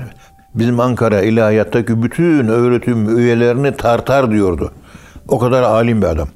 bizim 0.54 0.80
Ankara 0.80 1.22
ilahiyattaki 1.22 2.02
bütün 2.02 2.48
öğretim 2.48 3.18
üyelerini 3.18 3.76
tartar 3.76 4.30
diyordu. 4.30 4.72
O 5.28 5.38
kadar 5.38 5.62
alim 5.62 6.02
bir 6.02 6.06
adam. 6.06 6.28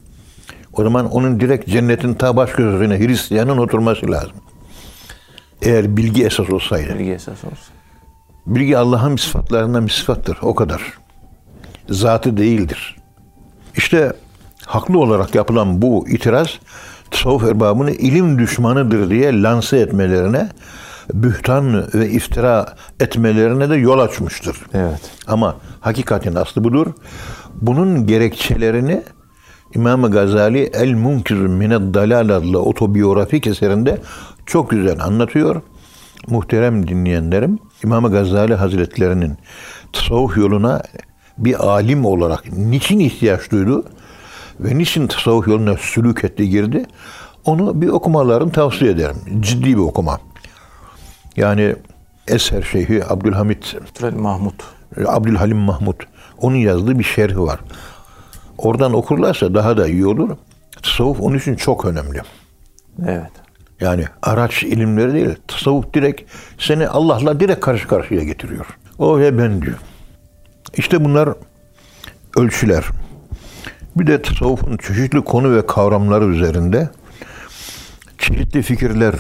O 0.72 0.82
zaman 0.82 1.10
onun 1.10 1.40
direkt 1.40 1.68
cennetin 1.68 2.14
ta 2.14 2.36
baş 2.36 2.50
köşesine 2.50 2.98
Hristiyanın 2.98 3.58
oturması 3.58 4.10
lazım. 4.10 4.32
Eğer 5.62 5.96
bilgi 5.96 6.24
esas 6.24 6.50
olsaydı. 6.50 6.98
Bilgi 6.98 7.12
esas 7.12 7.44
olsun. 7.44 7.74
Bilgi 8.46 8.78
Allah'ın 8.78 9.16
sıfatlarından 9.16 9.86
bir 9.86 9.92
sıfattır. 9.92 10.38
O 10.42 10.54
kadar. 10.54 10.82
Zatı 11.88 12.36
değildir. 12.36 12.96
İşte 13.76 14.12
haklı 14.72 14.98
olarak 14.98 15.34
yapılan 15.34 15.82
bu 15.82 16.08
itiraz 16.08 16.48
tasavvuf 17.10 17.44
erbabını 17.44 17.90
ilim 17.90 18.38
düşmanıdır 18.38 19.10
diye 19.10 19.42
lanse 19.42 19.78
etmelerine 19.78 20.48
bühtan 21.14 21.94
ve 21.94 22.10
iftira 22.10 22.74
etmelerine 23.00 23.70
de 23.70 23.76
yol 23.76 23.98
açmıştır. 23.98 24.56
Evet. 24.74 25.00
Ama 25.26 25.56
hakikatin 25.80 26.34
aslı 26.34 26.64
budur. 26.64 26.86
Bunun 27.54 28.06
gerekçelerini 28.06 29.02
İmam 29.74 30.10
Gazali 30.10 30.70
El 30.74 30.92
Munkiz 30.92 31.38
Mined 31.38 31.94
Dalal 31.94 32.28
adlı 32.28 32.62
otobiyografik 32.62 33.46
eserinde 33.46 33.98
çok 34.46 34.70
güzel 34.70 35.04
anlatıyor. 35.04 35.62
Muhterem 36.28 36.88
dinleyenlerim, 36.88 37.58
İmam 37.84 38.12
Gazali 38.12 38.54
Hazretlerinin 38.54 39.38
tasavvuf 39.92 40.36
yoluna 40.36 40.82
bir 41.38 41.68
alim 41.68 42.04
olarak 42.04 42.52
niçin 42.52 42.98
ihtiyaç 42.98 43.50
duydu 43.50 43.84
ve 44.61 44.78
niçin 44.78 45.07
tasavvuf 45.07 45.48
yoluna 45.48 45.76
sülük 45.76 46.24
etti 46.24 46.48
girdi 46.48 46.86
onu 47.44 47.80
bir 47.80 47.88
okumalarını 47.88 48.53
tavsiye 48.53 48.90
ederim. 48.90 49.16
Ciddi 49.40 49.66
bir 49.66 49.82
okuma. 49.82 50.20
Yani 51.36 51.76
Eser 52.28 52.62
Şeyhi 52.62 53.05
Abdülhamit 53.09 53.76
Mahmut. 54.16 54.55
Abdülhalim 55.07 55.59
Mahmut. 55.59 56.07
Onun 56.38 56.57
yazdığı 56.57 56.98
bir 56.98 57.05
şerhi 57.05 57.40
var. 57.40 57.61
Oradan 58.59 58.94
okurlarsa 58.94 59.55
daha 59.55 59.76
da 59.76 59.88
iyi 59.88 60.07
olur. 60.07 60.36
Tasavvuf 60.82 61.20
onun 61.20 61.38
için 61.38 61.57
çok 61.57 61.84
önemli. 61.84 62.22
Evet. 63.07 63.30
Yani 63.80 64.05
araç 64.22 64.62
ilimleri 64.62 65.12
değil. 65.12 65.28
Tasavvuf 65.48 65.94
direkt 65.94 66.30
seni 66.59 66.88
Allah'la 66.88 67.40
direkt 67.40 67.61
karşı 67.61 67.88
karşıya 67.88 68.22
getiriyor. 68.22 68.66
O 68.98 69.18
ve 69.18 69.38
ben 69.38 69.62
diyor. 69.62 69.78
İşte 70.76 71.05
bunlar 71.05 71.28
ölçüler. 72.36 72.84
Bir 73.97 74.07
de 74.07 74.22
tasavvufun 74.22 74.76
çeşitli 74.76 75.24
konu 75.24 75.57
ve 75.57 75.66
kavramları 75.66 76.24
üzerinde 76.24 76.90
çeşitli 78.18 78.62
fikirler 78.62 79.14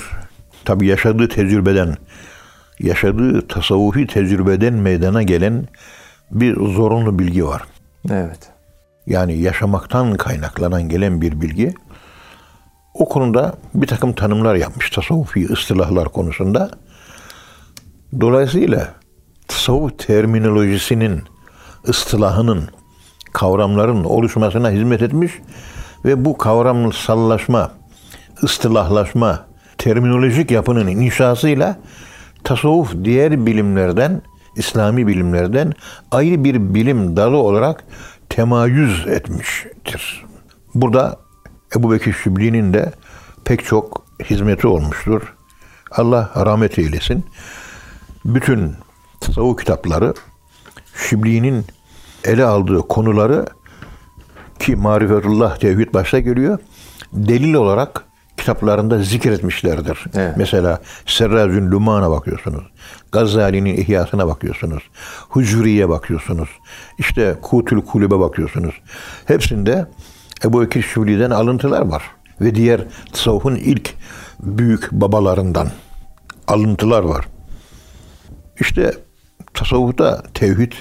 tabi 0.64 0.86
yaşadığı 0.86 1.28
tecrübeden 1.28 1.96
yaşadığı 2.80 3.48
tasavvufi 3.48 4.06
tecrübeden 4.06 4.74
meydana 4.74 5.22
gelen 5.22 5.68
bir 6.30 6.56
zorunlu 6.56 7.18
bilgi 7.18 7.46
var. 7.46 7.62
Evet. 8.10 8.50
Yani 9.06 9.38
yaşamaktan 9.38 10.14
kaynaklanan 10.14 10.88
gelen 10.88 11.20
bir 11.20 11.40
bilgi. 11.40 11.74
O 12.94 13.08
konuda 13.08 13.54
bir 13.74 13.86
takım 13.86 14.12
tanımlar 14.12 14.54
yapmış 14.54 14.90
tasavvufi 14.90 15.46
ıstılahlar 15.46 16.08
konusunda. 16.08 16.70
Dolayısıyla 18.20 18.94
tasavvuf 19.48 19.98
terminolojisinin, 19.98 21.22
ıstılahının, 21.88 22.68
kavramların 23.32 24.04
oluşmasına 24.04 24.70
hizmet 24.70 25.02
etmiş 25.02 25.32
ve 26.04 26.24
bu 26.24 26.38
kavramsallaşma, 26.38 27.70
ıstılahlaşma, 28.42 29.46
terminolojik 29.78 30.50
yapının 30.50 30.86
inşasıyla 30.86 31.78
tasavvuf 32.44 32.94
diğer 33.04 33.46
bilimlerden, 33.46 34.22
İslami 34.56 35.06
bilimlerden 35.06 35.72
ayrı 36.10 36.44
bir 36.44 36.74
bilim 36.74 37.16
dalı 37.16 37.36
olarak 37.36 37.84
temayüz 38.28 39.06
etmiştir. 39.06 40.24
Burada 40.74 41.18
Ebu 41.76 41.92
Bekir 41.92 42.12
Şibli'nin 42.12 42.74
de 42.74 42.92
pek 43.44 43.64
çok 43.64 44.04
hizmeti 44.24 44.66
olmuştur. 44.66 45.34
Allah 45.90 46.30
rahmet 46.36 46.78
eylesin. 46.78 47.26
Bütün 48.24 48.74
tasavvuf 49.20 49.58
kitapları 49.58 50.14
Şibli'nin 51.08 51.64
ele 52.24 52.44
aldığı 52.44 52.78
konuları 52.78 53.46
ki 54.58 54.76
marifetullah 54.76 55.56
tevhid 55.56 55.94
başta 55.94 56.18
geliyor. 56.18 56.58
Delil 57.12 57.54
olarak 57.54 58.04
kitaplarında 58.36 59.02
zikretmişlerdir. 59.02 60.04
Evet. 60.14 60.34
Mesela 60.36 60.80
Serrazün 61.06 61.70
Luman'a 61.70 62.10
bakıyorsunuz. 62.10 62.64
Gazali'nin 63.12 63.76
İhyasına 63.76 64.26
bakıyorsunuz. 64.26 64.82
Hucuri'ye 65.28 65.88
bakıyorsunuz. 65.88 66.48
İşte 66.98 67.36
Kutül 67.42 67.80
Kulübe 67.80 68.18
bakıyorsunuz. 68.18 68.74
Hepsinde 69.24 69.86
Ebu 70.44 70.60
Bekir 70.60 70.82
Şibli'den 70.82 71.30
alıntılar 71.30 71.82
var. 71.86 72.02
Ve 72.40 72.54
diğer 72.54 72.84
tasavvufun 73.12 73.54
ilk 73.54 73.94
büyük 74.40 74.92
babalarından 74.92 75.68
alıntılar 76.48 77.02
var. 77.02 77.24
İşte 78.60 78.92
tasavvufta 79.54 80.22
tevhid 80.34 80.72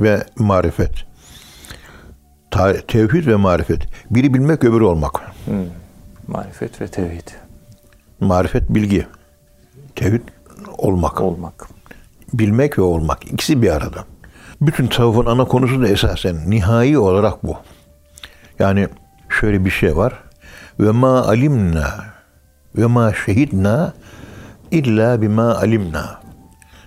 ve 0.00 0.24
marifet. 0.38 0.92
Tevhid 2.88 3.26
ve 3.26 3.36
marifet. 3.36 3.82
Biri 4.10 4.34
bilmek 4.34 4.64
öbürü 4.64 4.84
olmak. 4.84 5.20
Marifet 6.28 6.80
ve 6.80 6.86
tevhid. 6.86 7.28
Marifet 8.20 8.70
bilgi. 8.70 9.06
Tevhid 9.96 10.22
olmak. 10.78 11.20
Olmak. 11.20 11.68
Bilmek 12.32 12.78
ve 12.78 12.82
olmak. 12.82 13.32
İkisi 13.32 13.62
bir 13.62 13.70
arada. 13.70 14.04
Bütün 14.60 14.86
tasavvufun 14.86 15.26
ana 15.26 15.44
konusu 15.44 15.82
da 15.82 15.88
esasen 15.88 16.50
nihai 16.50 16.98
olarak 16.98 17.46
bu. 17.46 17.56
Yani 18.58 18.88
şöyle 19.40 19.64
bir 19.64 19.70
şey 19.70 19.96
var. 19.96 20.22
Ve 20.80 20.90
ma 20.90 21.22
alimna 21.26 22.04
ve 22.76 22.86
ma 22.86 23.12
şehidna 23.26 23.92
illa 24.70 25.22
bima 25.22 25.54
alimna. 25.54 26.20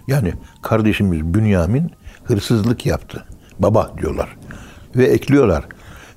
Yani 0.07 0.33
kardeşimiz 0.61 1.33
Bünyamin 1.33 1.91
hırsızlık 2.27 2.85
yaptı. 2.85 3.25
Baba 3.59 3.91
diyorlar. 4.01 4.37
Ve 4.95 5.05
ekliyorlar. 5.05 5.63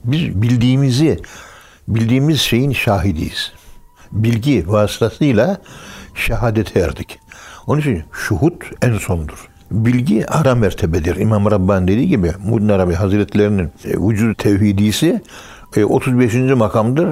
Biz 0.05 0.43
bildiğimizi, 0.43 1.19
bildiğimiz 1.89 2.41
şeyin 2.41 2.73
şahidiyiz. 2.73 3.53
Bilgi 4.13 4.65
vasıtasıyla 4.67 5.59
şehadete 6.15 6.81
erdik. 6.81 7.19
Onun 7.67 7.81
için 7.81 8.05
şuhut 8.13 8.65
en 8.83 8.99
sondur. 8.99 9.49
Bilgi 9.71 10.27
ara 10.31 10.55
mertebedir. 10.55 11.17
İmam 11.17 11.51
Rabbani 11.51 11.89
dediği 11.89 12.09
gibi 12.09 12.33
Muddin 12.45 12.69
Arabi 12.69 12.95
Hazretlerinin 12.95 13.65
e, 13.85 13.91
vücudu 14.09 14.35
tevhidisi 14.35 15.23
e, 15.77 15.85
35. 15.85 16.35
makamdır. 16.35 17.09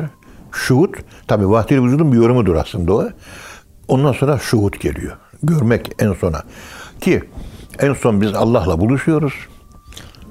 Şuhut, 0.52 0.96
tabi 1.26 1.50
vahdil 1.50 1.82
vücudun 1.82 2.12
bir 2.12 2.16
yorumudur 2.16 2.54
aslında 2.54 2.94
o. 2.94 3.08
Ondan 3.88 4.12
sonra 4.12 4.38
şuhut 4.38 4.80
geliyor. 4.80 5.16
Görmek 5.42 5.90
en 5.98 6.12
sona. 6.12 6.42
Ki 7.00 7.22
en 7.80 7.92
son 7.94 8.20
biz 8.20 8.34
Allah'la 8.34 8.80
buluşuyoruz. 8.80 9.34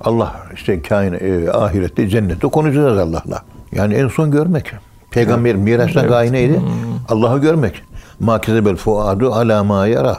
Allah 0.01 0.35
işte 0.53 0.81
kain, 0.81 1.13
e, 1.13 1.49
ahirette, 1.51 2.07
cennette 2.09 2.47
konuşacağız 2.47 2.97
Allah'la. 2.97 3.41
Yani 3.71 3.93
en 3.93 4.07
son 4.07 4.31
görmek. 4.31 4.71
Peygamber 5.11 5.55
Miraç'ta 5.55 5.99
Evet. 5.99 6.09
gaye 6.09 6.31
neydi? 6.31 6.61
Allah'ı 7.09 7.41
görmek. 7.41 7.83
Ma 8.19 8.41
kezebel 8.41 8.75
fuadu 8.75 9.33
ala 9.33 9.63
ma 9.63 9.87
yara. 9.87 10.17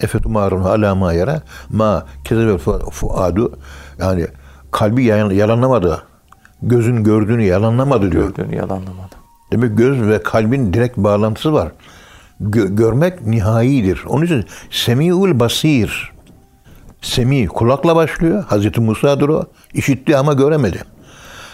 Efetumarun 0.00 0.62
ala 0.64 0.94
ma 0.94 1.12
yara. 1.12 1.42
Ma 1.70 2.06
kezebel 2.24 2.54
fu- 2.58 2.90
fuadu. 2.90 3.52
Yani 3.98 4.26
kalbi 4.70 5.04
yalan- 5.04 5.30
yalanlamadı. 5.34 6.02
Gözün 6.62 7.04
gördüğünü 7.04 7.42
yalanlamadı 7.42 8.12
diyor. 8.12 8.28
Gördüğünü 8.34 8.56
yalanlamadı. 8.56 9.14
Demek 9.52 9.78
göz 9.78 10.00
ve 10.08 10.22
kalbin 10.22 10.72
direkt 10.72 10.96
bağlantısı 10.96 11.52
var. 11.52 11.68
Gö- 12.42 12.76
görmek 12.76 13.26
nihaidir. 13.26 14.00
Onun 14.08 14.24
için 14.24 14.44
semiul 14.70 15.40
basir. 15.40 16.12
Semi 17.02 17.46
kulakla 17.46 17.96
başlıyor. 17.96 18.44
Hazreti 18.44 18.80
Musa'dır 18.80 19.28
o. 19.28 19.44
İşitti 19.74 20.16
ama 20.16 20.32
göremedi. 20.32 20.78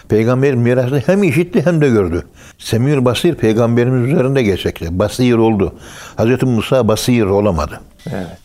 Peygamber 0.08 0.54
mirasını 0.54 1.02
hem 1.06 1.22
işitti 1.22 1.66
hem 1.66 1.80
de 1.80 1.88
gördü. 1.88 2.26
Semiul 2.58 3.04
basir 3.04 3.34
peygamberimiz 3.34 4.12
üzerinde 4.12 4.42
gerçekti. 4.42 4.98
Basir 4.98 5.34
oldu. 5.34 5.74
Hazreti 6.16 6.46
Musa 6.46 6.88
basir 6.88 7.22
olamadı. 7.22 7.80
Evet. 8.06 8.38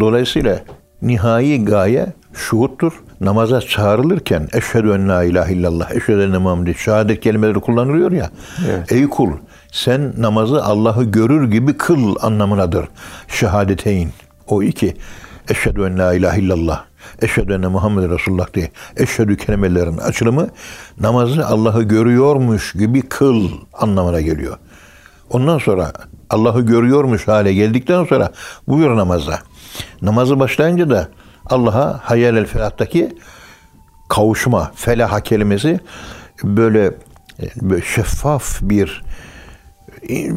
Dolayısıyla 0.00 0.60
nihai 1.02 1.64
gaye 1.64 2.06
şuhuttur. 2.34 2.92
Namaza 3.20 3.60
çağrılırken 3.60 4.48
eşhedü 4.54 4.92
en 4.92 5.08
la 5.08 5.24
ilahe 5.24 5.52
illallah, 5.52 5.90
eşhedü 5.90 6.22
enne 6.22 6.38
Muhammeden 6.38 6.72
şehadet 6.72 7.20
kelimeleri 7.20 7.60
kullanılıyor 7.60 8.12
ya. 8.12 8.30
Evet. 8.68 8.92
Ey 8.92 9.06
kul 9.08 9.30
sen 9.72 10.12
namazı 10.18 10.64
Allah'ı 10.64 11.04
görür 11.04 11.50
gibi 11.50 11.76
kıl 11.76 12.16
anlamınadır. 12.20 12.88
Şehadeteyn. 13.28 14.10
O 14.46 14.62
iki. 14.62 14.96
Eşhedü 15.50 15.80
en 15.80 15.98
la 15.98 16.14
ilahe 16.14 16.40
illallah. 16.40 16.84
Eşhedü 17.22 17.52
enne 17.52 17.66
Muhammed 17.66 18.10
Resulullah 18.10 18.54
diye. 18.54 18.70
Eşhedü 18.96 19.36
kelimelerin 19.36 19.98
açılımı 19.98 20.48
namazı 21.00 21.46
Allah'ı 21.46 21.82
görüyormuş 21.82 22.72
gibi 22.72 23.02
kıl 23.02 23.48
anlamına 23.72 24.20
geliyor. 24.20 24.56
Ondan 25.30 25.58
sonra 25.58 25.92
Allah'ı 26.30 26.60
görüyormuş 26.60 27.28
hale 27.28 27.54
geldikten 27.54 28.04
sonra 28.04 28.32
buyur 28.68 28.96
namaza. 28.96 29.38
Namazı 30.02 30.40
başlayınca 30.40 30.90
da 30.90 31.08
Allah'a 31.46 32.00
hayal 32.02 32.36
el 32.36 32.46
felahtaki 32.46 33.16
kavuşma, 34.08 34.72
felaha 34.74 35.20
kelimesi 35.20 35.80
böyle, 36.44 36.92
böyle 37.56 37.84
şeffaf 37.84 38.58
bir 38.62 39.02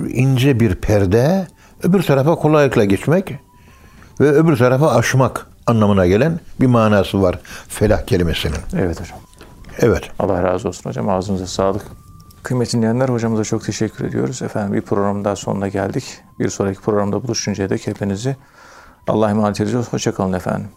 ince 0.09 0.59
bir 0.59 0.75
perde 0.75 1.47
öbür 1.83 2.03
tarafa 2.03 2.35
kolaylıkla 2.35 2.85
geçmek 2.85 3.35
ve 4.19 4.31
öbür 4.31 4.57
tarafa 4.57 4.95
aşmak 4.95 5.47
anlamına 5.67 6.07
gelen 6.07 6.39
bir 6.59 6.67
manası 6.67 7.21
var 7.21 7.39
felah 7.67 8.05
kelimesinin. 8.05 8.57
Evet 8.77 9.01
hocam. 9.01 9.19
Evet. 9.79 10.11
Allah 10.19 10.43
razı 10.43 10.67
olsun 10.67 10.89
hocam. 10.89 11.09
Ağzınıza 11.09 11.47
sağlık. 11.47 11.85
Kıymetli 12.43 12.77
dinleyenler 12.77 13.09
hocamıza 13.09 13.43
çok 13.43 13.65
teşekkür 13.65 14.05
ediyoruz. 14.05 14.41
Efendim 14.41 14.73
bir 14.73 14.81
programın 14.81 15.25
daha 15.25 15.35
sonuna 15.35 15.67
geldik. 15.67 16.03
Bir 16.39 16.49
sonraki 16.49 16.81
programda 16.81 17.23
buluşuncaya 17.23 17.69
dek 17.69 17.87
hepinizi 17.87 18.35
Allah'a 19.07 19.29
emanet 19.29 19.61
ediyoruz. 19.61 19.87
Hoşçakalın 19.93 20.33
efendim. 20.33 20.67